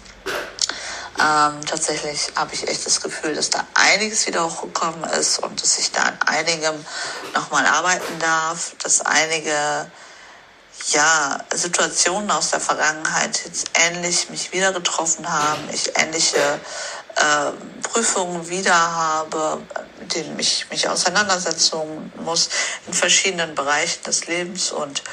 Ähm, 1.20 1.66
tatsächlich 1.66 2.32
habe 2.36 2.54
ich 2.54 2.68
echt 2.68 2.86
das 2.86 3.02
Gefühl, 3.02 3.36
dass 3.36 3.50
da 3.50 3.66
einiges 3.76 4.26
wieder 4.26 4.44
hochgekommen 4.44 5.04
ist 5.12 5.40
und 5.40 5.62
dass 5.62 5.78
ich 5.78 5.92
da 5.92 6.04
an 6.04 6.18
einigem 6.26 6.86
nochmal 7.36 7.66
arbeiten 7.66 8.18
darf, 8.20 8.74
dass 8.82 9.02
einige 9.02 9.92
ja, 10.88 11.40
Situationen 11.54 12.32
aus 12.32 12.52
der 12.52 12.60
Vergangenheit 12.60 13.42
jetzt 13.46 13.70
ähnlich 13.76 14.30
mich 14.30 14.52
wieder 14.52 14.72
getroffen 14.72 15.32
haben, 15.32 15.62
ich 15.72 15.92
ähnliche 16.00 16.60
äh, 17.16 17.52
Prüfungen 17.84 18.50
wieder 18.50 18.74
habe, 18.74 19.62
mit 20.00 20.16
denen 20.16 20.40
ich 20.40 20.70
mich 20.70 20.88
auseinandersetzen 20.88 22.12
muss 22.24 22.50
in 22.88 22.94
verschiedenen 22.94 23.54
Bereichen 23.54 24.04
des 24.04 24.28
Lebens 24.28 24.72
und 24.72 25.04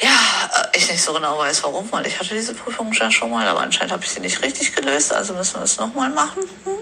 ja, 0.00 0.70
äh, 0.72 0.78
ich 0.78 0.90
nicht 0.90 1.02
so 1.02 1.12
genau 1.12 1.38
weiß, 1.38 1.62
warum, 1.62 1.90
weil 1.92 2.06
ich 2.06 2.18
hatte 2.18 2.34
diese 2.34 2.54
Prüfung 2.54 2.92
ja 2.92 3.10
schon 3.10 3.30
mal, 3.30 3.46
aber 3.46 3.60
anscheinend 3.60 3.92
habe 3.92 4.04
ich 4.04 4.10
sie 4.10 4.20
nicht 4.20 4.42
richtig 4.42 4.74
gelöst, 4.74 5.12
also 5.12 5.34
müssen 5.34 5.56
wir 5.56 5.64
es 5.64 5.76
nochmal 5.76 6.10
machen. 6.10 6.42
Hm. 6.64 6.78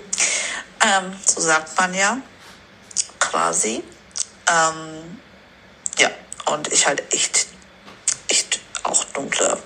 Ähm, 0.80 1.16
so 1.24 1.40
sagt 1.40 1.76
man 1.76 1.92
ja, 1.94 2.18
quasi. 3.18 3.82
Ähm, 4.48 5.20
ja, 5.98 6.10
und 6.46 6.72
ich 6.72 6.86
halt 6.86 7.12
echt, 7.12 7.46
echt 8.28 8.60
auch 8.84 9.04
dunkle 9.04 9.58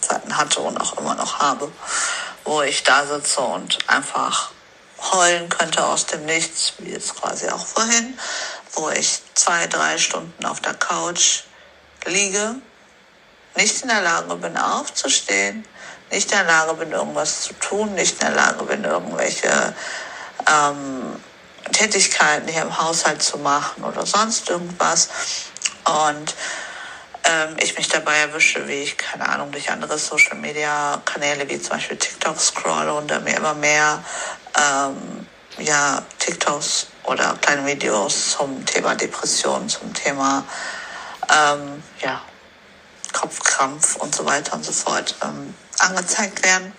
Zeiten 0.00 0.36
hatte 0.36 0.60
und 0.60 0.78
auch 0.78 0.98
immer 0.98 1.14
noch 1.14 1.38
habe, 1.38 1.72
wo 2.44 2.60
ich 2.62 2.82
da 2.82 3.06
sitze 3.06 3.40
und 3.40 3.78
einfach 3.88 4.50
heulen 5.12 5.48
könnte 5.48 5.84
aus 5.84 6.06
dem 6.06 6.26
Nichts, 6.26 6.74
wie 6.78 6.90
jetzt 6.90 7.14
quasi 7.16 7.48
auch 7.48 7.66
vorhin, 7.66 8.18
wo 8.74 8.90
ich 8.90 9.20
zwei, 9.34 9.66
drei 9.66 9.98
Stunden 9.98 10.44
auf 10.44 10.60
der 10.60 10.74
Couch 10.74 11.44
liege 12.04 12.56
nicht 13.56 13.82
in 13.82 13.88
der 13.88 14.02
Lage 14.02 14.34
bin, 14.36 14.56
aufzustehen, 14.56 15.64
nicht 16.10 16.30
in 16.30 16.38
der 16.38 16.46
Lage 16.46 16.74
bin, 16.74 16.92
irgendwas 16.92 17.42
zu 17.42 17.54
tun, 17.54 17.94
nicht 17.94 18.20
in 18.20 18.26
der 18.26 18.36
Lage 18.36 18.64
bin, 18.64 18.84
irgendwelche 18.84 19.74
ähm, 20.50 21.16
Tätigkeiten 21.72 22.48
hier 22.48 22.62
im 22.62 22.78
Haushalt 22.78 23.22
zu 23.22 23.38
machen 23.38 23.84
oder 23.84 24.04
sonst 24.04 24.48
irgendwas. 24.48 25.08
Und 25.84 26.34
ähm, 27.24 27.56
ich 27.60 27.76
mich 27.76 27.88
dabei 27.88 28.16
erwische, 28.18 28.66
wie 28.68 28.82
ich, 28.82 28.98
keine 28.98 29.28
Ahnung, 29.28 29.52
durch 29.52 29.70
andere 29.70 29.98
Social-Media-Kanäle 29.98 31.48
wie 31.48 31.60
zum 31.60 31.76
Beispiel 31.76 31.96
TikTok 31.96 32.40
scrolle 32.40 32.94
und 32.94 33.10
da 33.10 33.20
mir 33.20 33.36
immer 33.36 33.54
mehr 33.54 34.02
ähm, 34.58 35.26
ja, 35.58 36.02
TikToks 36.18 36.88
oder 37.04 37.36
kleine 37.40 37.66
Videos 37.66 38.32
zum 38.32 38.64
Thema 38.64 38.94
Depression, 38.94 39.68
zum 39.68 39.92
Thema 39.94 40.44
ähm, 41.30 41.82
ja, 42.00 42.20
Kopfkrampf 43.12 43.96
und 43.96 44.14
so 44.14 44.24
weiter 44.24 44.54
und 44.54 44.64
so 44.64 44.72
fort 44.72 45.14
ähm, 45.22 45.54
angezeigt 45.78 46.42
werden. 46.44 46.72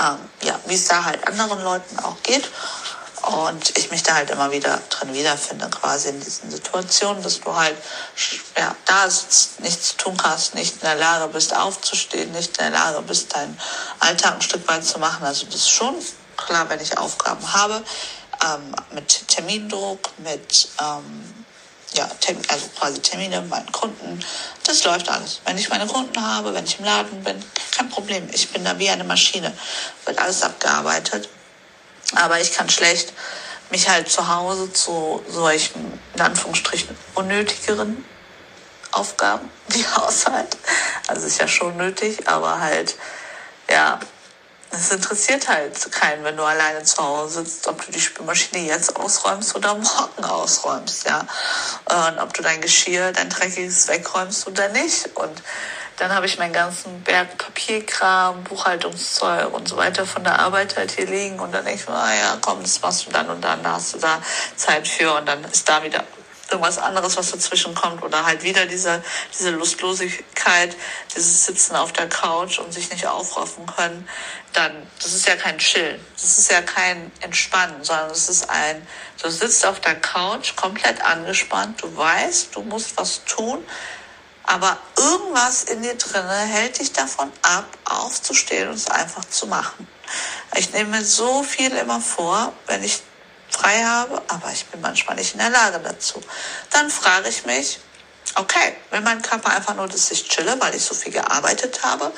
ähm, 0.00 0.18
ja, 0.42 0.58
wie 0.66 0.74
es 0.74 0.88
da 0.88 1.04
halt 1.04 1.26
anderen 1.28 1.62
Leuten 1.62 1.98
auch 2.00 2.22
geht. 2.22 2.48
Und 3.22 3.76
ich 3.76 3.90
mich 3.90 4.02
da 4.04 4.14
halt 4.14 4.30
immer 4.30 4.52
wieder 4.52 4.80
drin 4.88 5.12
wiederfinde, 5.12 5.68
quasi 5.70 6.10
in 6.10 6.20
diesen 6.20 6.50
Situationen, 6.50 7.22
dass 7.22 7.40
du 7.40 7.54
halt 7.54 7.76
ja, 8.56 8.76
da 8.84 9.10
sitzt, 9.10 9.58
nichts 9.60 9.88
zu 9.88 9.96
tun 9.96 10.16
hast, 10.22 10.54
nicht 10.54 10.74
in 10.74 10.80
der 10.80 10.94
Lage 10.94 11.26
bist 11.32 11.56
aufzustehen, 11.56 12.30
nicht 12.32 12.56
in 12.58 12.64
der 12.64 12.70
Lage 12.70 13.02
bist, 13.02 13.34
deinen 13.34 13.58
Alltag 13.98 14.34
ein 14.34 14.42
Stück 14.42 14.68
weit 14.68 14.84
zu 14.84 15.00
machen. 15.00 15.24
Also 15.24 15.46
das 15.46 15.56
ist 15.56 15.70
schon 15.70 15.96
klar, 16.36 16.68
wenn 16.68 16.80
ich 16.80 16.96
Aufgaben 16.98 17.52
habe, 17.52 17.82
ähm, 18.44 18.74
mit 18.92 19.26
Termindruck, 19.28 20.10
mit 20.18 20.68
ähm, 20.80 21.45
ja, 21.94 22.08
also 22.48 22.68
quasi 22.78 23.00
Termine 23.00 23.40
mit 23.40 23.50
meinen 23.50 23.72
Kunden. 23.72 24.24
Das 24.64 24.84
läuft 24.84 25.08
alles. 25.08 25.40
Wenn 25.44 25.56
ich 25.56 25.68
meine 25.68 25.86
Kunden 25.86 26.20
habe, 26.20 26.52
wenn 26.54 26.64
ich 26.64 26.78
im 26.78 26.84
Laden 26.84 27.22
bin, 27.22 27.42
kein 27.70 27.88
Problem. 27.88 28.28
Ich 28.32 28.50
bin 28.50 28.64
da 28.64 28.78
wie 28.78 28.90
eine 28.90 29.04
Maschine. 29.04 29.52
Wird 30.04 30.18
alles 30.18 30.42
abgearbeitet. 30.42 31.28
Aber 32.14 32.40
ich 32.40 32.52
kann 32.52 32.68
schlecht 32.68 33.12
mich 33.70 33.88
halt 33.88 34.10
zu 34.10 34.28
Hause 34.28 34.72
zu 34.72 35.22
solchen, 35.28 36.00
in 36.14 36.20
Anführungsstrichen, 36.20 36.96
unnötigeren 37.14 38.04
Aufgaben 38.92 39.50
wie 39.68 39.84
Haushalt. 39.84 40.56
Also 41.06 41.26
ist 41.26 41.40
ja 41.40 41.48
schon 41.48 41.76
nötig, 41.76 42.28
aber 42.28 42.60
halt, 42.60 42.96
ja, 43.70 43.98
es 44.76 44.90
interessiert 44.90 45.48
halt 45.48 45.90
keinen, 45.92 46.24
wenn 46.24 46.36
du 46.36 46.42
alleine 46.42 46.82
zu 46.82 46.98
Hause 46.98 47.44
sitzt, 47.44 47.66
ob 47.68 47.84
du 47.84 47.92
die 47.92 48.00
Spülmaschine 48.00 48.66
jetzt 48.66 48.96
ausräumst 48.96 49.54
oder 49.54 49.74
morgen 49.74 50.24
ausräumst, 50.24 51.06
ja. 51.06 51.26
Und 51.84 52.18
ob 52.18 52.32
du 52.34 52.42
dein 52.42 52.60
Geschirr, 52.60 53.12
dein 53.12 53.30
dreckiges 53.30 53.88
wegräumst 53.88 54.46
oder 54.46 54.68
nicht. 54.68 55.16
Und 55.16 55.42
dann 55.96 56.12
habe 56.12 56.26
ich 56.26 56.38
meinen 56.38 56.52
ganzen 56.52 57.02
Berg 57.02 57.38
Papierkram, 57.38 58.44
Buchhaltungszeug 58.44 59.52
und 59.52 59.68
so 59.68 59.76
weiter 59.76 60.04
von 60.04 60.24
der 60.24 60.38
Arbeit 60.38 60.76
halt 60.76 60.92
hier 60.92 61.06
liegen. 61.06 61.40
Und 61.40 61.52
dann 61.52 61.64
denke 61.64 61.80
ich 61.80 61.88
mir, 61.88 61.94
ah 61.94 62.14
ja, 62.14 62.38
komm, 62.40 62.62
das 62.62 62.80
machst 62.82 63.06
du 63.06 63.10
dann 63.10 63.30
und 63.30 63.42
dann, 63.42 63.62
da 63.62 63.72
hast 63.72 63.94
du 63.94 63.98
da 63.98 64.20
Zeit 64.56 64.86
für. 64.86 65.14
Und 65.14 65.26
dann 65.26 65.42
ist 65.44 65.68
da 65.68 65.82
wieder 65.82 66.04
irgendwas 66.50 66.78
anderes, 66.78 67.16
was 67.16 67.30
dazwischen 67.30 67.74
kommt. 67.74 68.02
Oder 68.02 68.24
halt 68.24 68.42
wieder 68.42 68.66
diese, 68.66 69.02
diese 69.36 69.50
Lustlosigkeit, 69.50 70.76
dieses 71.14 71.46
Sitzen 71.46 71.76
auf 71.76 71.92
der 71.92 72.08
Couch 72.08 72.58
und 72.58 72.72
sich 72.72 72.90
nicht 72.90 73.06
aufraffen 73.06 73.66
können, 73.66 74.08
dann, 74.52 74.72
das 75.02 75.12
ist 75.12 75.26
ja 75.28 75.36
kein 75.36 75.58
Chillen, 75.58 76.00
das 76.14 76.38
ist 76.38 76.50
ja 76.50 76.62
kein 76.62 77.12
Entspannen, 77.20 77.84
sondern 77.84 78.10
es 78.10 78.28
ist 78.28 78.48
ein, 78.48 78.86
du 79.22 79.28
sitzt 79.28 79.66
auf 79.66 79.80
der 79.80 79.96
Couch 79.96 80.56
komplett 80.56 81.02
angespannt, 81.02 81.82
du 81.82 81.94
weißt, 81.94 82.56
du 82.56 82.62
musst 82.62 82.96
was 82.96 83.24
tun, 83.24 83.62
aber 84.44 84.78
irgendwas 84.96 85.64
in 85.64 85.82
dir 85.82 85.96
drinne 85.96 86.38
hält 86.38 86.78
dich 86.78 86.92
davon 86.92 87.30
ab, 87.42 87.66
aufzustehen 87.84 88.68
und 88.68 88.76
es 88.76 88.88
einfach 88.88 89.24
zu 89.24 89.46
machen. 89.46 89.86
Ich 90.56 90.72
nehme 90.72 91.04
so 91.04 91.42
viel 91.42 91.72
immer 91.72 92.00
vor, 92.00 92.52
wenn 92.66 92.82
ich 92.82 93.02
frei 93.50 93.82
habe, 93.82 94.22
aber 94.28 94.50
ich 94.52 94.66
bin 94.66 94.80
manchmal 94.80 95.16
nicht 95.16 95.34
in 95.34 95.40
der 95.40 95.50
Lage 95.50 95.80
dazu. 95.80 96.20
Dann 96.70 96.90
frage 96.90 97.28
ich 97.28 97.44
mich, 97.46 97.78
okay, 98.34 98.76
wenn 98.90 99.04
mein 99.04 99.22
Körper 99.22 99.50
einfach 99.50 99.74
nur, 99.74 99.88
dass 99.88 100.10
ich 100.10 100.28
chille, 100.28 100.56
weil 100.60 100.74
ich 100.74 100.84
so 100.84 100.94
viel 100.94 101.12
gearbeitet 101.12 101.82
habe, 101.82 102.12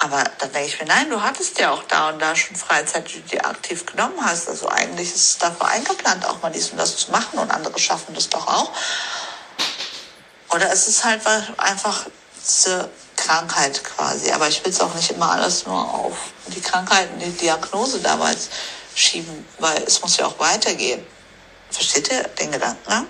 aber 0.00 0.22
dann 0.38 0.52
denke 0.52 0.68
ich 0.68 0.80
mir, 0.80 0.86
nein, 0.86 1.10
du 1.10 1.20
hattest 1.20 1.58
ja 1.58 1.72
auch 1.72 1.82
da 1.84 2.10
und 2.10 2.20
da 2.20 2.36
schon 2.36 2.54
Freizeit, 2.54 3.08
die 3.08 3.20
du 3.20 3.28
dir 3.28 3.44
aktiv 3.44 3.84
genommen 3.84 4.24
hast. 4.24 4.48
Also 4.48 4.68
eigentlich 4.68 5.08
ist 5.08 5.30
es 5.30 5.38
dafür 5.38 5.66
eingeplant, 5.66 6.24
auch 6.24 6.40
mal 6.40 6.50
dies 6.50 6.70
und 6.70 6.78
das 6.78 6.96
zu 6.96 7.10
machen 7.10 7.38
und 7.38 7.50
andere 7.50 7.76
schaffen 7.80 8.14
das 8.14 8.28
doch 8.28 8.46
auch. 8.46 8.72
Oder 10.50 10.72
es 10.72 10.86
ist 10.86 11.04
halt 11.04 11.22
einfach 11.56 12.06
diese 12.40 12.88
Krankheit 13.16 13.82
quasi. 13.82 14.30
Aber 14.30 14.46
ich 14.46 14.64
will 14.64 14.70
es 14.70 14.80
auch 14.80 14.94
nicht 14.94 15.10
immer 15.10 15.32
alles 15.32 15.66
nur 15.66 15.76
auf 15.76 16.16
die 16.46 16.60
Krankheiten, 16.60 17.18
die 17.18 17.32
Diagnose 17.32 17.98
damals 17.98 18.50
schieben, 18.98 19.46
weil 19.58 19.82
es 19.84 20.02
muss 20.02 20.16
ja 20.16 20.26
auch 20.26 20.38
weitergehen. 20.38 21.04
Versteht 21.70 22.10
ihr 22.10 22.22
den 22.40 22.50
Gedanken? 22.50 23.06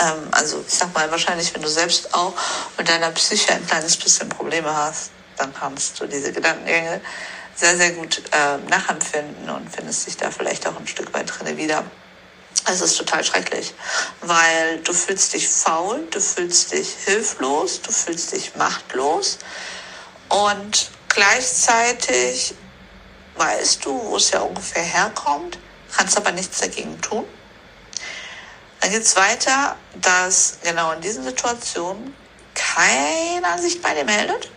Ähm, 0.00 0.28
also 0.32 0.64
ich 0.66 0.74
sag 0.74 0.94
mal, 0.94 1.10
wahrscheinlich, 1.10 1.54
wenn 1.54 1.62
du 1.62 1.68
selbst 1.68 2.14
auch 2.14 2.34
mit 2.76 2.88
deiner 2.88 3.10
Psyche 3.10 3.52
ein 3.52 3.66
kleines 3.66 3.96
bisschen 3.96 4.28
Probleme 4.28 4.74
hast, 4.74 5.10
dann 5.36 5.54
kannst 5.54 6.00
du 6.00 6.06
diese 6.06 6.32
Gedankengänge 6.32 7.00
sehr, 7.54 7.76
sehr 7.76 7.92
gut 7.92 8.22
äh, 8.32 8.58
nachempfinden 8.68 9.50
und 9.50 9.68
findest 9.70 10.06
dich 10.06 10.16
da 10.16 10.30
vielleicht 10.30 10.66
auch 10.66 10.76
ein 10.76 10.86
Stück 10.86 11.12
weit 11.12 11.28
drin 11.28 11.56
wieder. 11.56 11.84
Es 12.66 12.80
ist 12.80 12.96
total 12.98 13.24
schrecklich, 13.24 13.72
weil 14.20 14.78
du 14.80 14.92
fühlst 14.92 15.32
dich 15.32 15.48
faul, 15.48 16.06
du 16.10 16.20
fühlst 16.20 16.72
dich 16.72 16.88
hilflos, 17.04 17.80
du 17.82 17.92
fühlst 17.92 18.32
dich 18.32 18.54
machtlos 18.56 19.38
und 20.28 20.90
gleichzeitig 21.08 22.54
weißt 23.38 23.84
du, 23.84 24.02
wo 24.04 24.16
es 24.16 24.30
ja 24.30 24.40
ungefähr 24.40 24.82
herkommt, 24.82 25.58
kannst 25.94 26.16
aber 26.16 26.32
nichts 26.32 26.60
dagegen 26.60 27.00
tun. 27.00 27.24
Dann 28.80 28.90
geht 28.90 29.02
es 29.02 29.16
weiter, 29.16 29.76
dass 29.94 30.58
genau 30.62 30.92
in 30.92 31.00
diesen 31.00 31.24
Situationen 31.24 32.14
keiner 32.54 33.58
sich 33.58 33.80
bei 33.80 33.94
dir 33.94 34.04
meldet. 34.04 34.50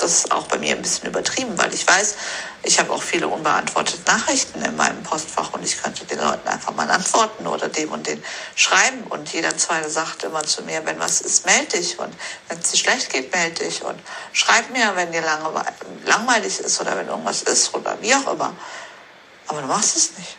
Das 0.00 0.12
ist 0.12 0.32
auch 0.32 0.46
bei 0.46 0.58
mir 0.58 0.74
ein 0.74 0.82
bisschen 0.82 1.08
übertrieben, 1.08 1.58
weil 1.58 1.72
ich 1.74 1.86
weiß, 1.86 2.14
ich 2.62 2.78
habe 2.78 2.92
auch 2.92 3.02
viele 3.02 3.28
unbeantwortete 3.28 4.02
Nachrichten 4.10 4.62
in 4.62 4.76
meinem 4.76 5.02
Postfach 5.02 5.52
und 5.52 5.64
ich 5.64 5.82
könnte 5.82 6.04
den 6.04 6.18
Leuten 6.18 6.46
einfach 6.48 6.74
mal 6.74 6.90
antworten 6.90 7.46
oder 7.46 7.68
dem 7.68 7.92
und 7.92 8.06
den 8.06 8.22
schreiben. 8.54 9.04
Und 9.10 9.32
jeder 9.32 9.56
Zweite 9.56 9.90
sagt 9.90 10.24
immer 10.24 10.42
zu 10.42 10.62
mir, 10.62 10.84
wenn 10.86 10.98
was 10.98 11.20
ist, 11.20 11.46
melde 11.46 11.78
dich. 11.78 11.98
Und 11.98 12.14
wenn 12.48 12.58
es 12.58 12.70
dir 12.70 12.78
schlecht 12.78 13.10
geht, 13.10 13.32
melde 13.32 13.64
dich. 13.64 13.82
Und 13.82 13.98
schreib 14.32 14.70
mir, 14.70 14.94
wenn 14.96 15.12
dir 15.12 15.22
langweilig 15.22 16.60
ist 16.60 16.80
oder 16.80 16.96
wenn 16.96 17.08
irgendwas 17.08 17.42
ist 17.42 17.74
oder 17.74 17.96
wie 18.00 18.14
auch 18.14 18.32
immer. 18.32 18.54
Aber 19.48 19.60
du 19.60 19.66
machst 19.66 19.96
es 19.96 20.16
nicht. 20.16 20.36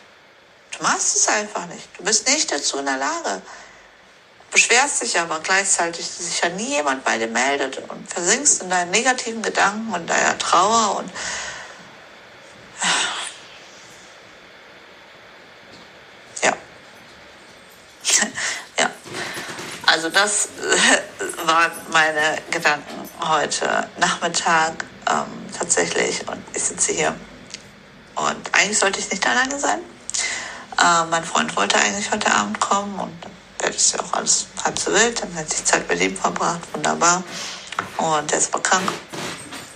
Du 0.76 0.82
machst 0.82 1.16
es 1.16 1.28
einfach 1.28 1.66
nicht. 1.66 1.88
Du 1.98 2.04
bist 2.04 2.28
nicht 2.28 2.50
dazu 2.50 2.78
in 2.78 2.86
der 2.86 2.96
Lage 2.96 3.42
beschwerst 4.52 5.02
dich 5.02 5.18
aber 5.18 5.40
gleichzeitig, 5.40 6.06
dass 6.06 6.18
sich 6.18 6.40
ja 6.40 6.50
nie 6.50 6.68
jemand 6.68 7.04
bei 7.04 7.18
dir 7.18 7.26
meldet 7.26 7.78
und 7.88 8.12
versinkst 8.12 8.62
in 8.62 8.70
deinen 8.70 8.90
negativen 8.90 9.42
Gedanken 9.42 9.92
und 9.92 10.08
deiner 10.08 10.38
Trauer 10.38 10.98
und 10.98 11.10
ja. 16.44 16.52
ja. 18.78 18.90
Also 19.86 20.10
das 20.10 20.48
waren 21.44 21.72
meine 21.90 22.38
Gedanken 22.50 23.08
heute 23.20 23.88
Nachmittag 23.98 24.84
ähm, 25.10 25.46
tatsächlich 25.56 26.28
und 26.28 26.44
ich 26.54 26.62
sitze 26.62 26.92
hier 26.92 27.16
und 28.16 28.54
eigentlich 28.54 28.78
sollte 28.78 29.00
ich 29.00 29.10
nicht 29.10 29.26
alleine 29.26 29.58
sein. 29.58 29.80
Äh, 30.78 31.04
mein 31.06 31.24
Freund 31.24 31.56
wollte 31.56 31.76
eigentlich 31.76 32.10
heute 32.10 32.30
Abend 32.30 32.60
kommen 32.60 32.98
und 33.00 33.31
das 33.70 33.92
ja 33.92 34.00
auch 34.00 34.12
alles 34.12 34.46
halb 34.64 34.78
so 34.78 34.92
wild. 34.92 35.22
Dann 35.22 35.32
hätte 35.32 35.54
ich 35.54 35.64
Zeit 35.64 35.88
mit 35.88 36.00
ihm 36.00 36.16
verbracht, 36.16 36.60
wunderbar. 36.72 37.22
Und 37.96 38.32
er 38.32 38.38
ist 38.38 38.52
aber 38.52 38.62
krank, 38.62 38.88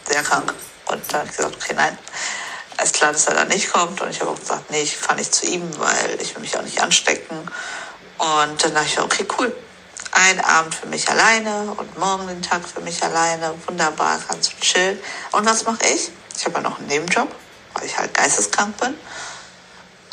sehr 0.09 0.23
krank. 0.23 0.53
Und 0.87 1.03
dann 1.09 1.21
habe 1.21 1.31
ich 1.31 1.37
gesagt, 1.37 1.57
okay, 1.57 1.75
nein, 1.75 1.99
ist 2.83 2.95
klar, 2.95 3.13
dass 3.13 3.27
er 3.27 3.35
da 3.35 3.45
nicht 3.45 3.73
kommt. 3.73 4.01
Und 4.01 4.11
ich 4.11 4.21
habe 4.21 4.31
auch 4.31 4.39
gesagt, 4.39 4.71
nee, 4.71 4.83
ich 4.83 4.97
fahre 4.97 5.19
nicht 5.19 5.35
zu 5.35 5.47
ihm, 5.47 5.63
weil 5.79 6.21
ich 6.21 6.35
will 6.35 6.43
mich 6.43 6.57
auch 6.57 6.63
nicht 6.63 6.81
anstecken. 6.81 7.39
Und 8.19 8.65
dann 8.65 8.75
dachte 8.75 8.87
ich, 8.87 9.01
okay, 9.01 9.27
cool. 9.39 9.55
Ein 10.13 10.41
Abend 10.41 10.75
für 10.75 10.87
mich 10.87 11.09
alleine 11.11 11.73
und 11.77 11.99
morgen 11.99 12.27
den 12.29 12.41
Tag 12.41 12.67
für 12.67 12.81
mich 12.81 13.03
alleine. 13.03 13.55
Wunderbar, 13.67 14.19
du 14.31 14.65
chillen. 14.65 14.99
Und 15.33 15.45
was 15.45 15.65
mache 15.65 15.85
ich? 15.87 16.11
Ich 16.37 16.45
habe 16.45 16.57
ja 16.57 16.61
noch 16.63 16.79
einen 16.79 16.87
Nebenjob, 16.87 17.29
weil 17.75 17.85
ich 17.85 17.99
halt 17.99 18.15
geisteskrank 18.15 18.77
bin. 18.79 18.95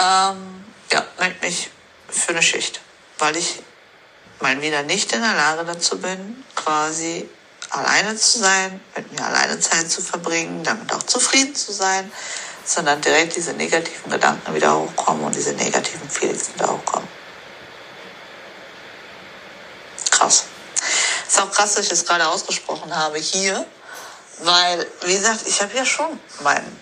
Ähm, 0.02 0.66
ja, 0.92 1.06
melde 1.20 1.38
mich 1.42 1.70
für 2.10 2.32
eine 2.32 2.42
Schicht 2.42 2.82
weil 3.20 3.36
ich 3.38 3.62
mal 4.40 4.62
wieder 4.62 4.84
nicht 4.84 5.12
in 5.14 5.22
der 5.22 5.34
Lage 5.34 5.64
dazu 5.66 5.98
bin, 6.00 6.44
quasi 6.56 7.30
alleine 7.70 8.16
zu 8.16 8.40
sein, 8.40 8.80
mit 8.96 9.12
mir 9.12 9.26
alleine 9.26 9.60
Zeit 9.60 9.90
zu 9.90 10.02
verbringen, 10.02 10.64
damit 10.64 10.94
auch 10.94 11.04
zufrieden 11.04 11.56
zu 11.56 11.72
sein, 11.72 12.12
sondern 12.66 13.02
direkt 13.02 13.36
diese 13.36 13.54
negativen 13.54 14.12
Gedanken 14.12 14.54
wieder 14.54 14.78
hochkommen 14.78 15.24
und 15.24 15.36
diese 15.36 15.54
negativen 15.54 16.10
Feelings 16.10 16.54
wieder 16.54 16.72
hochkommen. 16.72 17.08
Krass. 20.12 20.46
Ist 21.28 21.40
auch 21.42 21.52
krass, 21.52 21.76
dass 21.76 21.86
ich 21.86 21.90
das 21.90 22.06
gerade 22.06 22.28
ausgesprochen 22.28 22.96
habe 22.96 23.18
hier, 23.18 23.66
weil, 24.40 24.88
wie 25.06 25.14
gesagt, 25.14 25.42
ich 25.48 25.62
habe 25.62 25.76
ja 25.76 25.86
schon 25.86 26.20
meinen 26.42 26.80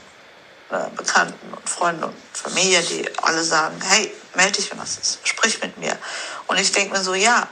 äh, 0.69 0.89
Bekannten 0.95 1.53
und 1.53 1.69
Freunden 1.69 2.03
und 2.03 2.15
Familie, 2.33 2.81
die 2.81 3.05
alle 3.17 3.43
sagen, 3.43 3.79
hey, 3.81 4.13
melde 4.35 4.53
dich, 4.53 4.71
wenn 4.71 4.79
was 4.79 4.97
ist, 4.97 5.19
sprich 5.23 5.61
mit 5.61 5.77
mir. 5.77 5.97
Und 6.47 6.59
ich 6.59 6.71
denke 6.71 6.97
mir 6.97 7.03
so, 7.03 7.13
ja, 7.13 7.47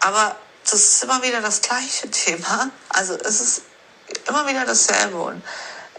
aber 0.00 0.36
das 0.64 0.74
ist 0.74 1.02
immer 1.04 1.22
wieder 1.22 1.40
das 1.40 1.62
gleiche 1.62 2.10
Thema. 2.10 2.70
Also 2.88 3.14
es 3.14 3.40
ist 3.40 3.62
immer 4.28 4.46
wieder 4.46 4.64
dasselbe. 4.64 5.20
Und 5.20 5.42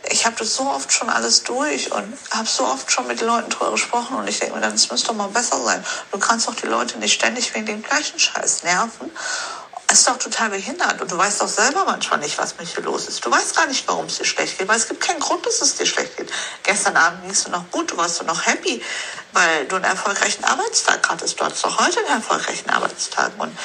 ich 0.09 0.25
habe 0.25 0.35
das 0.37 0.55
so 0.55 0.63
oft 0.69 0.91
schon 0.91 1.09
alles 1.09 1.43
durch 1.43 1.91
und 1.91 2.17
habe 2.31 2.47
so 2.47 2.65
oft 2.65 2.91
schon 2.91 3.07
mit 3.07 3.19
den 3.19 3.27
Leuten 3.27 3.49
drüber 3.49 3.71
gesprochen 3.71 4.17
und 4.17 4.27
ich 4.27 4.39
denke 4.39 4.55
mir, 4.55 4.61
dann, 4.61 4.73
müsste 4.73 5.07
doch 5.07 5.13
mal 5.13 5.27
besser 5.27 5.61
sein. 5.63 5.83
Du 6.11 6.19
kannst 6.19 6.47
doch 6.47 6.55
die 6.55 6.67
Leute 6.67 6.97
nicht 6.99 7.13
ständig 7.13 7.53
wegen 7.53 7.65
dem 7.65 7.83
gleichen 7.83 8.19
Scheiß 8.19 8.63
nerven. 8.63 9.11
Ist 9.89 10.05
doch 10.07 10.17
total 10.17 10.49
behindert. 10.49 11.01
Und 11.01 11.09
du 11.09 11.17
weißt 11.17 11.39
doch 11.41 11.47
selber 11.47 11.85
manchmal 11.85 12.19
nicht, 12.19 12.37
was 12.37 12.57
mit 12.57 12.75
dir 12.75 12.81
los 12.81 13.07
ist. 13.07 13.25
Du 13.25 13.31
weißt 13.31 13.55
gar 13.55 13.67
nicht, 13.67 13.87
warum 13.87 14.05
es 14.05 14.17
dir 14.17 14.25
schlecht 14.25 14.57
geht, 14.57 14.67
weil 14.67 14.75
es 14.75 14.87
gibt 14.87 14.99
keinen 14.99 15.21
Grund, 15.21 15.45
dass 15.45 15.61
es 15.61 15.75
dir 15.75 15.85
schlecht 15.85 16.17
geht. 16.17 16.29
Gestern 16.63 16.97
Abend 16.97 17.21
ging 17.21 17.31
es 17.31 17.45
dir 17.45 17.51
noch 17.51 17.71
gut, 17.71 17.91
du 17.91 17.97
warst 17.97 18.21
noch 18.23 18.45
happy, 18.45 18.83
weil 19.31 19.65
du 19.65 19.77
einen 19.77 19.85
erfolgreichen 19.85 20.43
Arbeitstag 20.43 21.07
hattest. 21.07 21.39
Du 21.39 21.45
hattest 21.45 21.63
doch 21.63 21.79
heute 21.79 21.99
einen 21.99 22.17
erfolgreichen 22.17 22.69
Arbeitstag. 22.69 23.31
Und 23.37 23.57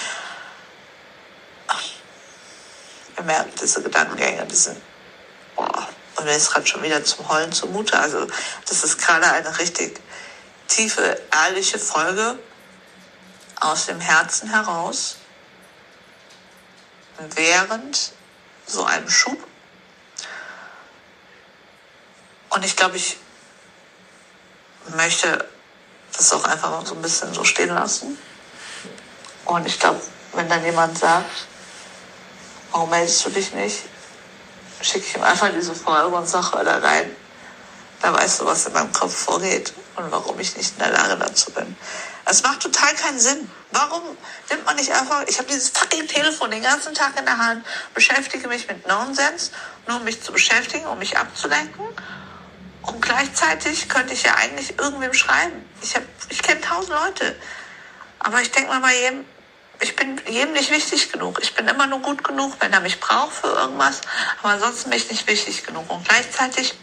ihr 3.17 3.23
merkt 3.25 3.61
diese 3.61 3.83
Gedankengänge, 3.83 4.47
diese, 4.47 4.77
boah, 5.57 5.89
und 6.15 6.25
mir 6.25 6.37
ist 6.37 6.53
gerade 6.53 6.67
schon 6.67 6.83
wieder 6.83 7.03
zum 7.05 7.29
Heulen 7.29 7.53
zumute. 7.53 7.99
Also, 7.99 8.29
das 8.69 8.85
ist 8.85 8.99
gerade 8.99 9.27
eine 9.27 9.59
richtig 9.59 10.01
tiefe, 10.69 11.21
ehrliche 11.33 11.81
Folge 11.81 12.39
aus 13.59 13.87
dem 13.87 14.01
Herzen 14.01 14.49
heraus 14.49 15.17
während 17.35 18.13
so 18.67 18.85
einem 18.85 19.09
Schub. 19.09 19.39
Und 22.51 22.65
ich 22.65 22.77
glaube, 22.77 22.97
ich 22.97 23.17
möchte 24.97 25.49
das 26.17 26.33
auch 26.33 26.45
einfach 26.45 26.71
mal 26.71 26.85
so 26.85 26.95
ein 26.95 27.03
bisschen 27.03 27.33
so 27.33 27.45
stehen 27.45 27.71
lassen. 27.71 28.19
Und 29.45 29.67
ich 29.67 29.79
glaube, 29.79 30.01
wenn 30.35 30.49
dann 30.49 30.65
jemand 30.65 30.99
sagt, 30.99 31.47
warum 32.71 32.91
meldest 32.91 33.25
du 33.25 33.31
dich 33.31 33.53
nicht, 33.55 33.79
schicke 34.81 35.07
ich 35.07 35.17
ihm 35.17 35.23
einfach 35.23 35.51
diese 35.55 35.75
Folge 35.75 36.15
und 36.15 36.29
sage 36.29 36.65
da 36.65 36.79
rein, 36.79 37.15
da 38.01 38.13
weißt 38.13 38.41
du, 38.41 38.47
was 38.47 38.67
in 38.67 38.73
meinem 38.73 38.93
Kopf 38.93 39.15
vorgeht 39.15 39.73
und 39.97 40.11
warum 40.11 40.39
ich 40.41 40.57
nicht 40.57 40.73
in 40.73 40.79
der 40.79 40.91
Lage 40.91 41.17
dazu 41.17 41.53
bin. 41.53 41.77
Es 42.25 42.43
macht 42.43 42.61
total 42.61 42.95
keinen 42.95 43.19
Sinn. 43.19 43.51
Warum 43.73 44.03
nimmt 44.51 44.65
man 44.65 44.77
nicht 44.77 44.93
einfach, 44.93 45.23
ich 45.27 45.39
habe 45.39 45.49
dieses 45.49 45.71
fucking 45.71 46.07
Telefon 46.07 46.51
den 46.51 46.63
ganzen 46.63 46.95
Tag 46.95 47.19
in 47.19 47.25
der 47.25 47.39
Hand, 47.39 47.65
beschäftige 47.95 48.47
mich 48.49 48.69
mit 48.69 48.87
Nonsens, 48.87 49.51
nur 49.87 49.97
um 49.97 50.05
mich 50.05 50.23
zu 50.23 50.33
beschäftigen, 50.33 50.87
um 50.87 50.99
mich 50.99 51.17
abzulenken. 51.17 51.85
Und 52.83 53.01
gleichzeitig 53.01 53.89
könnte 53.89 54.13
ich 54.13 54.23
ja 54.25 54.35
eigentlich 54.35 54.79
irgendwem 54.79 55.15
schreiben. 55.15 55.65
Ich, 55.83 55.95
ich 56.29 56.43
kenne 56.43 56.61
tausend 56.61 56.91
Leute. 56.91 57.37
Aber 58.19 58.41
ich 58.41 58.51
denke 58.51 58.71
mal 58.71 58.81
bei 58.81 58.95
jedem, 58.95 59.25
ich 59.81 59.97
bin 59.97 60.21
jedem 60.29 60.53
nicht 60.53 60.71
wichtig 60.71 61.11
genug. 61.11 61.41
Ich 61.43 61.55
bin 61.55 61.67
immer 61.67 61.87
nur 61.87 62.01
gut 62.01 62.23
genug, 62.23 62.55
wenn 62.61 62.73
er 62.73 62.81
mich 62.81 63.01
braucht 63.01 63.33
für 63.33 63.49
irgendwas. 63.49 64.01
Aber 64.41 64.53
ansonsten 64.53 64.91
bin 64.91 64.99
ich 64.99 65.11
nicht 65.11 65.27
wichtig 65.27 65.65
genug. 65.65 65.91
Und 65.91 66.07
gleichzeitig 66.07 66.75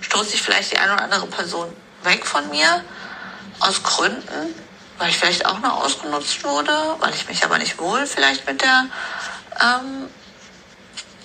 stoße 0.00 0.34
ich 0.34 0.42
vielleicht 0.42 0.72
die 0.72 0.78
eine 0.78 0.94
oder 0.94 1.02
andere 1.02 1.26
Person 1.26 1.74
weg 2.02 2.26
von 2.26 2.48
mir 2.50 2.84
aus 3.60 3.82
Gründen, 3.82 4.54
weil 4.98 5.10
ich 5.10 5.18
vielleicht 5.18 5.46
auch 5.46 5.58
noch 5.60 5.84
ausgenutzt 5.84 6.42
wurde, 6.44 6.96
weil 6.98 7.14
ich 7.14 7.28
mich 7.28 7.44
aber 7.44 7.58
nicht 7.58 7.78
wohl 7.78 8.06
vielleicht 8.06 8.46
mit 8.46 8.60
der, 8.62 8.86
ähm, 9.60 10.08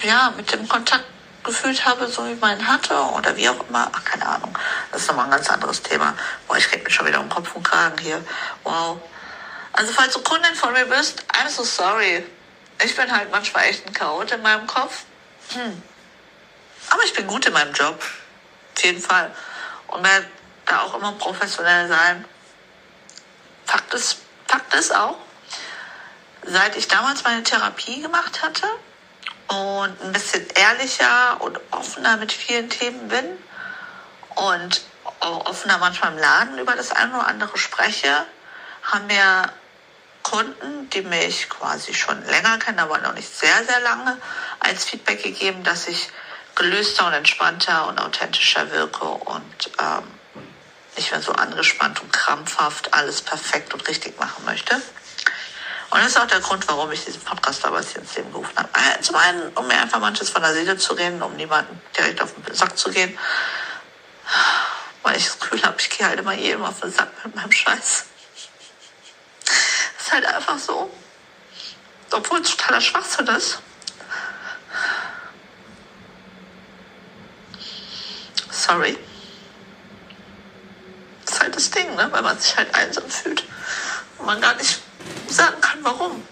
ja, 0.04 0.34
mit 0.36 0.52
dem 0.52 0.68
Kontakt 0.68 1.06
gefühlt 1.44 1.86
habe, 1.86 2.08
so 2.08 2.28
wie 2.28 2.36
man 2.36 2.68
hatte 2.68 2.96
oder 2.96 3.36
wie 3.38 3.48
auch 3.48 3.68
immer. 3.70 3.90
Ach, 3.94 4.04
keine 4.04 4.26
Ahnung. 4.26 4.58
Das 4.92 5.02
ist 5.02 5.08
nochmal 5.08 5.26
ein 5.26 5.32
ganz 5.32 5.50
anderes 5.50 5.82
Thema. 5.82 6.14
Boah, 6.48 6.58
ich 6.58 6.68
krieg 6.68 6.84
mich 6.84 6.94
schon 6.94 7.06
wieder 7.06 7.20
um 7.20 7.30
Kopf 7.30 7.56
und 7.56 7.64
Kragen 7.64 7.98
hier. 8.00 8.24
Wow. 8.64 9.00
Also 9.74 9.94
falls 9.94 10.14
du 10.14 10.22
Kundin 10.22 10.56
von 10.56 10.74
mir 10.74 10.86
bist, 10.86 11.24
I'm 11.34 11.50
so 11.50 11.64
sorry. 11.64 12.26
Ich 12.84 12.96
bin 12.96 13.12
halt 13.12 13.32
manchmal 13.32 13.66
echt 13.66 13.86
ein 13.86 13.94
Chaot 13.94 14.32
in 14.32 14.42
meinem 14.42 14.68
Kopf. 14.68 15.04
Hm. 15.54 15.82
Aber 16.90 17.04
ich 17.04 17.14
bin 17.14 17.28
gut 17.28 17.46
in 17.46 17.54
meinem 17.54 17.74
Job. 17.74 18.02
Auf 18.76 18.84
jeden 18.84 19.02
Fall. 19.02 19.32
Und 19.88 20.04
werde 20.04 20.26
da 20.66 20.82
auch 20.82 20.96
immer 20.96 21.12
professionell 21.14 21.88
sein. 21.88 22.26
Fakt 23.66 23.94
ist, 23.94 24.18
Fakt 24.48 24.74
ist 24.74 24.96
auch, 24.96 25.18
seit 26.44 26.76
ich 26.76 26.88
damals 26.88 27.24
meine 27.24 27.44
Therapie 27.44 28.02
gemacht 28.02 28.42
hatte 28.44 28.68
und 29.48 30.02
ein 30.02 30.12
bisschen 30.12 30.46
ehrlicher 30.56 31.42
und 31.42 31.60
offener 31.72 32.18
mit 32.18 32.32
vielen 32.32 32.70
Themen 32.70 33.08
bin 33.08 33.26
und 34.36 34.82
auch 35.20 35.46
offener 35.46 35.78
manchmal 35.78 36.14
im 36.14 36.20
Laden 36.20 36.60
über 36.60 36.76
das 36.76 36.92
eine 36.92 37.16
oder 37.16 37.28
andere 37.28 37.58
spreche, 37.58 38.26
haben 38.84 39.08
mir 39.08 39.52
Kunden, 40.24 40.90
die 40.90 41.02
mich 41.02 41.50
quasi 41.50 41.94
schon 41.94 42.24
länger 42.26 42.58
kennen, 42.58 42.80
aber 42.80 42.98
noch 42.98 43.14
nicht 43.14 43.36
sehr, 43.36 43.64
sehr 43.64 43.80
lange, 43.82 44.18
als 44.60 44.86
Feedback 44.86 45.22
gegeben, 45.22 45.64
dass 45.64 45.88
ich 45.88 46.10
gelöster 46.56 47.06
und 47.08 47.14
entspannter 47.14 47.88
und 47.88 48.00
authentischer 48.00 48.72
wirke 48.72 49.06
und 49.06 49.72
ähm, 49.80 50.04
nicht 50.96 51.12
mehr 51.12 51.22
so 51.22 51.32
angespannt 51.34 52.02
und 52.02 52.12
krampfhaft 52.12 52.94
alles 52.94 53.22
perfekt 53.22 53.74
und 53.74 53.88
richtig 53.88 54.20
machen 54.20 54.46
möchte. 54.46 54.76
Und 54.76 56.00
das 56.02 56.08
ist 56.08 56.18
auch 56.18 56.28
der 56.28 56.40
Grund, 56.40 56.68
warum 56.68 56.92
ich 56.92 57.06
diesen 57.06 57.22
Podcast 57.22 57.64
damals 57.64 57.92
hier 57.92 58.02
ins 58.02 58.16
Leben 58.16 58.32
gerufen 58.32 58.58
habe. 58.58 58.70
Äh, 58.74 59.02
zum 59.02 59.16
einen, 59.16 59.50
um 59.56 59.68
mir 59.68 59.76
einfach 59.80 60.00
manches 60.00 60.30
von 60.30 60.42
der 60.42 60.54
Seele 60.54 60.78
zu 60.78 60.94
reden, 60.94 61.22
um 61.22 61.36
niemanden 61.36 61.80
direkt 61.96 62.22
auf 62.22 62.34
den 62.34 62.56
Sack 62.56 62.78
zu 62.78 62.90
gehen. 62.90 63.18
Weil 65.04 65.18
ich 65.18 65.26
das 65.26 65.40
Gefühl 65.40 65.64
habe, 65.64 65.76
ich 65.80 65.90
gehe 65.90 66.08
halt 66.08 66.20
immer 66.20 66.34
jedem 66.34 66.64
auf 66.64 66.80
den 66.80 66.92
Sack 66.92 67.10
mit 67.24 67.36
meinem 67.36 67.52
Scheiß. 67.52 68.06
Das 69.46 70.08
ist 70.08 70.12
halt 70.12 70.26
einfach 70.26 70.58
so. 70.58 70.92
Obwohl 72.12 72.42
es 72.42 72.56
totaler 72.56 72.82
Schwachsinn 72.82 73.28
ist. 73.28 73.60
Sorry 78.50 78.98
halt 81.46 81.56
das 81.56 81.70
Ding, 81.72 81.96
ne? 81.96 82.12
weil 82.12 82.22
man 82.22 82.38
sich 82.40 82.56
halt 82.58 82.74
einsam 82.76 83.10
fühlt 83.10 83.44
und 84.18 84.26
man 84.26 84.42
gar 84.42 84.56
nicht 84.56 84.82
sagen 85.30 85.60
kann, 85.62 85.84
warum. 85.84 86.28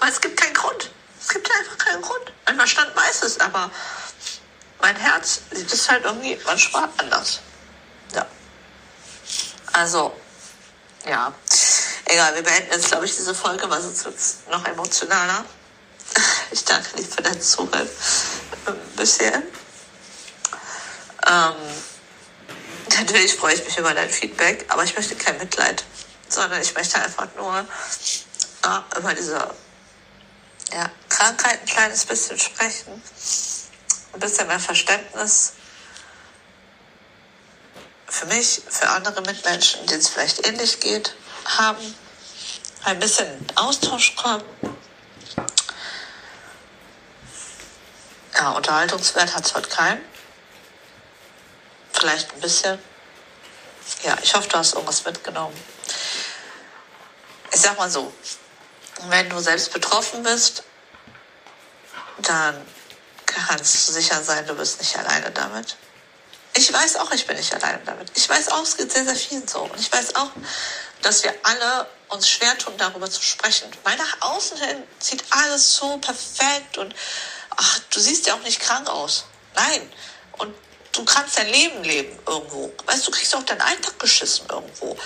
Weil 0.00 0.10
es 0.10 0.20
gibt 0.20 0.40
keinen 0.40 0.54
Grund. 0.54 0.90
Es 1.20 1.28
gibt 1.28 1.50
einfach 1.50 1.78
keinen 1.78 2.02
Grund. 2.02 2.32
Mein 2.46 2.56
Verstand 2.56 2.94
weiß 2.94 3.22
es, 3.22 3.40
aber 3.40 3.70
mein 4.80 4.96
Herz 4.96 5.40
sieht 5.50 5.72
es 5.72 5.88
halt 5.88 6.04
irgendwie 6.04 6.38
manchmal 6.44 6.88
anders. 6.98 7.40
Ja. 8.14 8.26
Also, 9.72 10.14
ja. 11.06 11.32
Egal, 12.06 12.34
wir 12.34 12.42
beenden 12.42 12.72
jetzt, 12.72 12.90
glaube 12.90 13.06
ich, 13.06 13.16
diese 13.16 13.34
Folge, 13.34 13.68
weil 13.70 13.80
sonst 13.80 14.04
wird 14.04 14.16
es 14.16 14.38
noch 14.50 14.64
emotionaler. 14.66 15.44
Ich 16.50 16.64
danke 16.64 16.96
dir 16.96 17.06
für 17.06 17.22
dein 17.22 17.40
Zuhören 17.40 17.88
bisher. 18.94 19.42
Ähm, 21.26 21.54
Natürlich 22.96 23.34
freue 23.34 23.54
ich 23.54 23.64
mich 23.64 23.76
über 23.76 23.92
dein 23.92 24.08
Feedback, 24.08 24.66
aber 24.68 24.84
ich 24.84 24.94
möchte 24.94 25.16
kein 25.16 25.36
Mitleid, 25.38 25.84
sondern 26.28 26.62
ich 26.62 26.74
möchte 26.74 27.00
einfach 27.00 27.26
nur 27.36 27.66
ja, 28.64 28.84
über 28.96 29.14
diese 29.14 29.52
ja, 30.72 30.90
Krankheit 31.08 31.60
ein 31.60 31.66
kleines 31.66 32.04
bisschen 32.04 32.38
sprechen, 32.38 33.02
ein 34.12 34.20
bisschen 34.20 34.46
mehr 34.46 34.60
Verständnis. 34.60 35.54
Für 38.06 38.26
mich, 38.26 38.62
für 38.68 38.88
andere 38.88 39.22
Mitmenschen, 39.22 39.84
denen 39.86 40.00
es 40.00 40.08
vielleicht 40.08 40.46
ähnlich 40.46 40.78
geht, 40.78 41.16
haben, 41.44 41.94
ein 42.84 43.00
bisschen 43.00 43.44
Austausch 43.56 44.14
kommen. 44.14 44.44
Ja, 48.34 48.50
Unterhaltungswert 48.50 49.34
hat 49.34 49.46
es 49.46 49.54
heute 49.54 49.68
keinen 49.68 50.13
vielleicht 51.94 52.32
ein 52.32 52.40
bisschen. 52.40 52.78
Ja, 54.02 54.16
ich 54.22 54.34
hoffe, 54.34 54.48
du 54.48 54.56
hast 54.56 54.74
irgendwas 54.74 55.04
mitgenommen. 55.04 55.56
Ich 57.52 57.60
sag 57.60 57.78
mal 57.78 57.90
so, 57.90 58.12
wenn 59.08 59.28
du 59.28 59.38
selbst 59.38 59.72
betroffen 59.72 60.22
bist, 60.22 60.64
dann 62.18 62.66
kannst 63.26 63.88
du 63.88 63.92
sicher 63.92 64.22
sein, 64.22 64.46
du 64.46 64.54
bist 64.54 64.80
nicht 64.80 64.96
alleine 64.96 65.30
damit. 65.30 65.76
Ich 66.56 66.72
weiß 66.72 66.96
auch, 66.96 67.10
ich 67.10 67.26
bin 67.26 67.36
nicht 67.36 67.52
alleine 67.52 67.80
damit. 67.84 68.12
Ich 68.14 68.28
weiß 68.28 68.48
auch, 68.50 68.62
es 68.62 68.76
geht 68.76 68.92
sehr, 68.92 69.04
sehr 69.04 69.16
vielen 69.16 69.46
so. 69.46 69.62
Und 69.62 69.78
ich 69.78 69.90
weiß 69.92 70.14
auch, 70.14 70.30
dass 71.02 71.24
wir 71.24 71.34
alle 71.42 71.86
uns 72.08 72.28
schwer 72.28 72.56
tun, 72.58 72.74
darüber 72.78 73.10
zu 73.10 73.22
sprechen. 73.22 73.70
Weil 73.82 73.96
nach 73.96 74.16
außen 74.20 74.56
hin 74.58 74.82
sieht 75.00 75.24
alles 75.30 75.74
so 75.74 75.98
perfekt 75.98 76.78
und 76.78 76.94
ach, 77.56 77.80
du 77.90 78.00
siehst 78.00 78.26
ja 78.26 78.34
auch 78.34 78.42
nicht 78.42 78.60
krank 78.60 78.88
aus. 78.88 79.24
Nein. 79.54 79.92
Und 80.38 80.54
du 80.94 81.04
kannst 81.04 81.36
dein 81.36 81.48
Leben 81.48 81.82
leben 81.82 82.18
irgendwo. 82.26 82.72
Weißt 82.86 83.06
du, 83.06 83.10
kriegst 83.10 83.34
auch 83.34 83.42
deinen 83.42 83.60
Alltag 83.60 83.98
geschissen 83.98 84.46
irgendwo. 84.48 84.96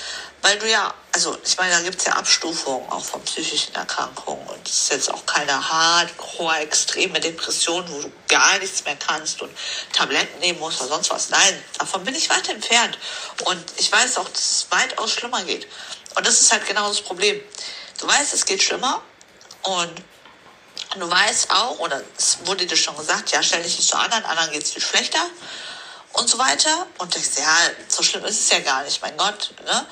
Weil 0.42 0.59
du 0.59 0.68
ja, 0.68 0.94
also 1.12 1.37
ich 1.44 1.57
meine, 1.57 1.72
da 1.72 1.81
gibt 1.81 1.98
es 1.98 2.05
ja 2.05 2.12
Abstufungen 2.12 2.88
auch 2.90 3.05
von 3.05 3.22
psychischen 3.24 3.74
Erkrankungen. 3.74 4.46
Und 4.46 4.68
es 4.68 4.81
ist 4.81 4.90
jetzt 4.90 5.12
auch 5.12 5.24
keine 5.27 5.68
hardcore 5.68 6.59
extreme 6.59 7.18
Depression, 7.18 7.85
wo 7.88 8.03
du 8.03 8.12
gar 8.29 8.59
nichts 8.59 8.85
mehr 8.85 8.96
kannst 8.96 9.40
und 9.42 9.51
Tabletten 9.92 10.38
nehmen 10.40 10.61
musst 10.61 10.81
oder 10.81 10.90
sonst 10.90 11.11
was. 11.11 11.31
Nein, 11.31 11.64
davon 11.79 12.05
bin 12.05 12.14
ich 12.14 12.29
weit 12.31 12.48
entfernt. 12.48 12.98
Und 13.44 13.64
ich 13.79 13.90
weiß 13.90 14.18
auch, 14.18 14.29
dass 14.29 14.51
es 14.51 14.66
weitaus 14.70 15.12
schlimmer 15.12 15.42
geht. 15.44 15.66
Und 16.14 16.27
das 16.27 16.40
ist 16.40 16.53
halt 16.53 16.66
genau 16.66 16.88
das 16.88 17.01
Problem. 17.01 17.40
Du 17.98 18.07
weißt, 18.07 18.33
es 18.35 18.44
geht 18.44 18.62
schlimmer 18.62 19.03
und 19.62 20.03
du 20.96 21.11
weißt 21.11 21.51
auch, 21.51 21.79
oder 21.81 22.01
es 22.16 22.38
wurde 22.44 22.66
dir 22.66 22.77
schon 22.77 22.96
gesagt, 22.96 23.33
ja, 23.33 23.42
stell 23.42 23.62
dich 23.62 23.77
nicht 23.77 23.88
zu 23.88 23.96
anderen, 23.96 24.24
anderen 24.24 24.53
geht 24.53 24.62
es 24.62 24.70
viel 24.70 24.83
schlechter 24.83 25.27
und 26.18 26.28
so 26.28 26.38
weiter. 26.38 26.87
Und 26.98 27.14
denkst, 27.14 27.31
ja, 27.38 27.57
so 27.88 28.02
schlimm 28.02 28.24
ist 28.24 28.40
es 28.40 28.50
ja 28.50 28.61
gar 28.61 28.83
nicht, 28.83 29.00
mein 29.00 29.16
Gott. 29.16 29.54
Ne? 29.64 29.87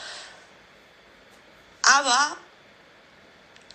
Aber 1.82 2.36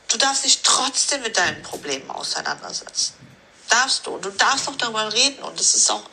du 0.09 0.17
darfst 0.17 0.43
dich 0.43 0.61
trotzdem 0.61 1.21
mit 1.21 1.37
deinen 1.37 1.63
Problemen 1.63 2.09
auseinandersetzen. 2.11 3.13
Darfst 3.69 4.05
du. 4.05 4.11
Und 4.11 4.25
du 4.25 4.31
darfst 4.31 4.67
auch 4.67 4.75
darüber 4.75 5.11
reden. 5.11 5.41
Und 5.43 5.59
es 5.59 5.75
ist 5.75 5.89
auch, 5.89 6.03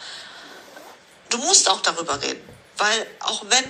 du 1.31 1.39
musst 1.39 1.69
auch 1.69 1.83
darüber 1.83 2.21
reden. 2.23 2.47
Weil 2.77 3.07
auch 3.21 3.43
wenn 3.49 3.65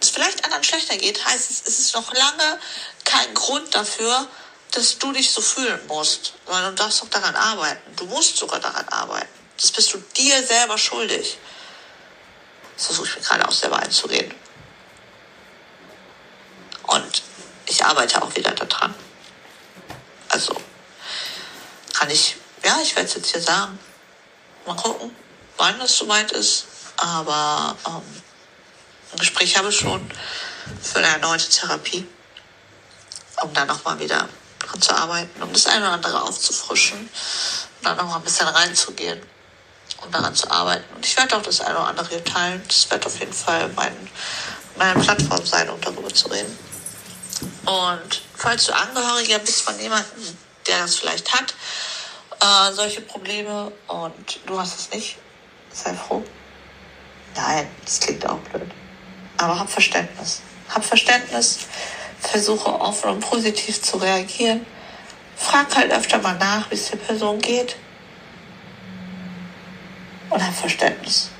es 0.00 0.10
vielleicht 0.10 0.44
anderen 0.44 0.64
schlechter 0.64 0.96
geht, 0.96 1.24
heißt 1.24 1.50
es, 1.50 1.62
es 1.66 1.78
ist 1.78 1.94
noch 1.94 2.12
lange 2.12 2.60
kein 3.04 3.32
Grund 3.34 3.74
dafür, 3.74 4.26
dass 4.72 4.98
du 4.98 5.12
dich 5.12 5.30
so 5.30 5.40
fühlen 5.40 5.80
musst. 5.86 6.34
Weil 6.46 6.64
du 6.64 6.74
darfst 6.74 7.02
auch 7.02 7.08
daran 7.08 7.36
arbeiten. 7.36 7.94
Du 7.96 8.06
musst 8.06 8.36
sogar 8.36 8.58
daran 8.58 8.88
arbeiten. 8.88 9.28
Das 9.56 9.70
bist 9.70 9.92
du 9.92 9.98
dir 10.16 10.44
selber 10.44 10.78
schuldig. 10.78 11.38
Das 12.78 12.86
versuche 12.86 13.08
ich 13.08 13.16
mir 13.16 13.22
gerade 13.22 13.48
auch 13.48 13.52
selber 13.52 13.80
einzureden. 13.80 14.32
Und 16.84 17.22
ich 17.66 17.84
arbeite 17.84 18.22
auch 18.22 18.34
wieder 18.36 18.52
daran. 18.52 18.94
Also 20.28 20.54
kann 21.92 22.08
ich, 22.08 22.36
ja, 22.64 22.78
ich 22.80 22.94
werde 22.94 23.08
es 23.08 23.16
jetzt 23.16 23.32
hier 23.32 23.40
sagen. 23.40 23.76
Mal 24.64 24.76
gucken, 24.76 25.14
wann 25.56 25.76
das 25.80 25.96
soweit 25.96 26.30
ist. 26.30 26.66
Aber 26.96 27.76
ähm, 27.84 28.22
ein 29.12 29.18
Gespräch 29.18 29.56
habe 29.58 29.70
ich 29.70 29.76
schon 29.76 30.08
für 30.80 30.98
eine 30.98 31.08
erneute 31.08 31.48
Therapie, 31.48 32.06
um 33.42 33.52
da 33.54 33.64
nochmal 33.64 33.98
wieder 33.98 34.28
dran 34.60 34.80
zu 34.80 34.94
arbeiten, 34.94 35.42
um 35.42 35.52
das 35.52 35.66
eine 35.66 35.80
oder 35.84 35.94
andere 35.94 36.22
aufzufrischen 36.22 37.00
und 37.00 37.84
dann 37.84 37.96
nochmal 37.96 38.18
ein 38.18 38.24
bisschen 38.24 38.46
reinzugehen 38.46 39.20
und 40.02 40.14
daran 40.14 40.34
zu 40.34 40.50
arbeiten. 40.50 40.84
Und 40.94 41.04
ich 41.04 41.16
werde 41.16 41.36
auch 41.36 41.42
das 41.42 41.60
eine 41.60 41.76
oder 41.76 41.88
andere 41.88 42.08
hier 42.08 42.24
teilen. 42.24 42.62
Das 42.66 42.90
wird 42.90 43.04
auf 43.06 43.18
jeden 43.18 43.32
Fall 43.32 43.68
mein, 43.76 43.94
meine 44.76 45.00
Plattform 45.00 45.44
sein, 45.44 45.68
um 45.70 45.80
darüber 45.80 46.12
zu 46.12 46.28
reden. 46.28 46.56
Und 47.66 48.22
falls 48.34 48.66
du 48.66 48.72
Angehöriger 48.72 49.38
bist 49.40 49.62
von 49.62 49.78
jemandem, 49.78 50.36
der 50.66 50.80
das 50.80 50.96
vielleicht 50.96 51.32
hat, 51.32 51.54
äh, 52.40 52.72
solche 52.72 53.00
Probleme 53.00 53.72
und 53.88 54.40
du 54.46 54.58
hast 54.58 54.78
es 54.78 54.90
nicht, 54.90 55.16
sei 55.72 55.94
froh. 55.94 56.22
Nein, 57.34 57.68
das 57.84 58.00
klingt 58.00 58.26
auch 58.26 58.38
blöd. 58.38 58.70
Aber 59.36 59.58
hab 59.58 59.70
Verständnis. 59.70 60.40
Hab 60.68 60.84
Verständnis, 60.84 61.60
versuche 62.20 62.68
offen 62.80 63.10
und 63.10 63.20
positiv 63.20 63.82
zu 63.82 63.96
reagieren. 63.98 64.66
Frag 65.36 65.74
halt 65.76 65.92
öfter 65.92 66.18
mal 66.18 66.36
nach, 66.36 66.70
wie 66.70 66.74
es 66.74 66.90
der 66.90 66.96
Person 66.96 67.38
geht. 67.40 67.76
Und 70.30 70.46
hab 70.46 70.54
Verständnis. 70.54 71.30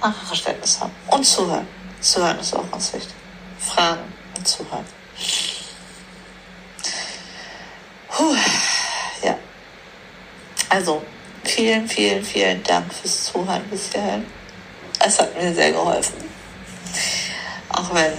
Einfach 0.00 0.26
Verständnis 0.26 0.80
haben. 0.80 0.92
Und 1.08 1.24
zuhören. 1.24 1.66
Zuhören 2.00 2.38
ist 2.38 2.54
auch 2.54 2.70
ganz 2.70 2.92
wichtig. 2.94 3.14
Fragen 3.58 4.12
und 4.36 4.46
zuhören. 4.46 4.84
Puh. 8.08 8.34
Ja. 9.22 9.36
Also, 10.68 11.02
vielen, 11.44 11.88
vielen, 11.88 12.24
vielen 12.24 12.62
Dank 12.62 12.92
fürs 12.92 13.24
Zuhören 13.24 13.62
bis 13.70 13.92
hierhin. 13.92 14.24
Es 14.98 15.18
hat 15.18 15.34
mir 15.36 15.54
sehr 15.54 15.72
geholfen. 15.72 16.30
Auch 17.70 17.94
wenn 17.94 18.12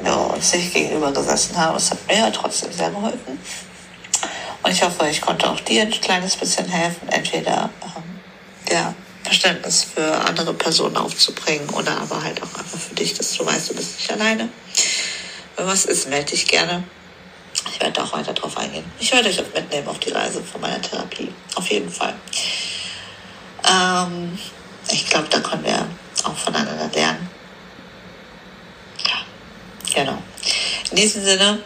wir 0.00 0.16
uns 0.34 0.52
nicht 0.52 0.72
gegenüber 0.72 1.12
gesessen 1.12 1.56
haben, 1.56 1.76
es 1.76 1.90
hat 1.90 2.06
mir 2.06 2.18
ja 2.18 2.30
trotzdem 2.30 2.72
sehr 2.72 2.90
geholfen. 2.90 3.38
Und 4.62 4.70
ich 4.70 4.82
hoffe, 4.82 5.08
ich 5.08 5.20
konnte 5.20 5.50
auch 5.50 5.60
dir 5.60 5.82
ein 5.82 5.90
kleines 5.90 6.36
bisschen 6.36 6.68
helfen, 6.68 7.08
entweder 7.08 7.70
ähm, 7.82 8.11
ja, 8.72 8.94
Verständnis 9.22 9.86
für 9.94 10.14
andere 10.24 10.54
Personen 10.54 10.96
aufzubringen 10.96 11.68
oder 11.70 11.96
aber 11.98 12.22
halt 12.22 12.42
auch 12.42 12.58
einfach 12.58 12.78
für 12.78 12.94
dich, 12.94 13.14
dass 13.14 13.36
du 13.36 13.46
weißt, 13.46 13.70
du 13.70 13.74
bist 13.74 13.98
nicht 13.98 14.10
alleine. 14.10 14.48
Wenn 15.56 15.66
was 15.66 15.84
ist, 15.84 16.08
melde 16.08 16.30
dich 16.30 16.46
gerne. 16.46 16.82
Ich 17.70 17.80
werde 17.80 18.02
auch 18.02 18.12
weiter 18.12 18.32
darauf 18.32 18.56
eingehen. 18.56 18.84
Ich 18.98 19.12
werde 19.12 19.28
euch 19.28 19.38
auch 19.40 19.54
mitnehmen 19.54 19.86
auf 19.86 19.98
die 20.00 20.10
Reise 20.10 20.42
von 20.42 20.60
meiner 20.60 20.80
Therapie. 20.80 21.32
Auf 21.54 21.68
jeden 21.68 21.90
Fall. 21.90 22.14
Ähm, 23.68 24.38
ich 24.90 25.06
glaube, 25.06 25.28
da 25.28 25.40
können 25.40 25.64
wir 25.64 25.86
auch 26.24 26.36
voneinander 26.36 26.90
lernen. 26.92 27.28
Ja, 29.06 29.94
genau. 29.94 30.18
In 30.90 30.96
diesem 30.96 31.22
Sinne, 31.22 31.58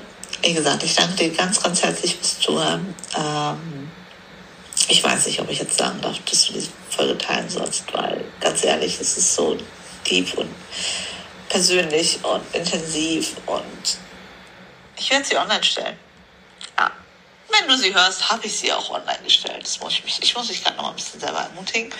wie 0.42 0.52
gesagt, 0.52 0.82
ich 0.82 0.94
danke 0.94 1.14
dir 1.14 1.30
ganz, 1.30 1.62
ganz 1.62 1.82
herzlich 1.82 2.16
fürs 2.16 2.40
Zuhören. 2.40 2.94
Ähm, 3.16 3.90
ich 4.88 5.02
weiß 5.02 5.26
nicht, 5.26 5.40
ob 5.40 5.50
ich 5.50 5.58
jetzt 5.58 5.78
sagen 5.78 6.00
darf, 6.00 6.16
dass 6.30 6.46
du 6.46 6.52
diese 6.52 6.70
Folge 6.90 7.18
teilen 7.18 7.48
sollst, 7.48 7.92
weil 7.92 8.24
ganz 8.40 8.64
ehrlich, 8.64 9.00
es 9.00 9.16
ist 9.16 9.34
so 9.34 9.56
deep 10.08 10.32
und 10.34 10.54
persönlich 11.48 12.18
und 12.24 12.42
intensiv 12.54 13.36
und 13.46 13.98
ich 14.98 15.10
werde 15.10 15.24
sie 15.24 15.36
online 15.36 15.64
stellen. 15.64 15.98
Ja. 16.78 16.90
Wenn 17.48 17.68
du 17.68 17.76
sie 17.76 17.94
hörst, 17.94 18.28
habe 18.28 18.46
ich 18.46 18.56
sie 18.56 18.72
auch 18.72 18.90
online 18.90 19.20
gestellt. 19.24 19.62
Das 19.62 19.80
muss 19.80 19.92
ich, 19.94 20.04
mich, 20.04 20.22
ich 20.22 20.34
muss 20.34 20.48
mich 20.48 20.62
gerade 20.62 20.76
noch 20.76 20.90
ein 20.90 20.96
bisschen 20.96 21.20
selber 21.20 21.40
ermutigen. 21.40 21.92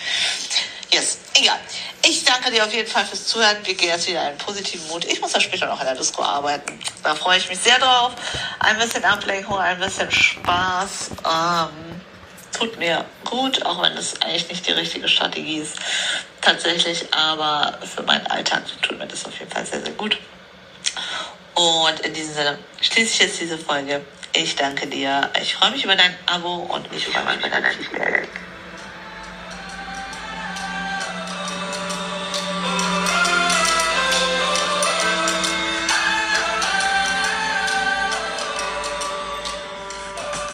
Yes, 0.91 1.19
egal. 1.35 1.59
Ich 2.05 2.23
danke 2.23 2.51
dir 2.51 2.65
auf 2.65 2.73
jeden 2.73 2.89
Fall 2.89 3.05
fürs 3.05 3.25
Zuhören. 3.25 3.57
Wir 3.63 3.73
gehen 3.75 3.89
jetzt 3.89 4.07
wieder 4.07 4.21
einen 4.21 4.37
positiven 4.37 4.87
Mut. 4.87 5.05
Ich 5.05 5.19
muss 5.21 5.33
ja 5.33 5.39
später 5.39 5.67
noch 5.67 5.79
in 5.79 5.85
der 5.85 5.95
Disco 5.95 6.23
arbeiten. 6.23 6.79
Da 7.03 7.15
freue 7.15 7.37
ich 7.37 7.49
mich 7.49 7.59
sehr 7.59 7.77
drauf. 7.79 8.13
Ein 8.59 8.77
bisschen 8.77 9.03
Ablenkung, 9.03 9.57
ein 9.57 9.79
bisschen 9.79 10.11
Spaß. 10.11 11.11
Ähm, 11.25 12.01
tut 12.57 12.77
mir 12.77 13.05
gut, 13.23 13.65
auch 13.65 13.81
wenn 13.81 13.93
es 13.93 14.21
eigentlich 14.21 14.49
nicht 14.49 14.67
die 14.67 14.71
richtige 14.71 15.07
Strategie 15.07 15.57
ist. 15.57 15.77
Tatsächlich, 16.41 17.13
aber 17.13 17.77
für 17.83 18.03
meinen 18.03 18.25
Alltag 18.27 18.63
tut 18.81 18.97
mir 18.97 19.07
das 19.07 19.25
auf 19.25 19.37
jeden 19.39 19.51
Fall 19.51 19.65
sehr, 19.65 19.81
sehr 19.81 19.93
gut. 19.93 20.17
Und 21.55 21.99
in 22.01 22.13
diesem 22.13 22.33
Sinne 22.33 22.59
schließe 22.81 23.13
ich 23.13 23.19
jetzt 23.19 23.39
diese 23.39 23.57
Folge. 23.57 24.01
Ich 24.33 24.55
danke 24.55 24.87
dir. 24.87 25.29
Ich 25.41 25.55
freue 25.55 25.71
mich 25.71 25.83
über 25.83 25.95
dein 25.95 26.15
Abo 26.27 26.55
und 26.55 26.91
mich 26.91 27.07
über 27.07 27.23
mein 27.23 27.39
Feedback. 27.41 28.29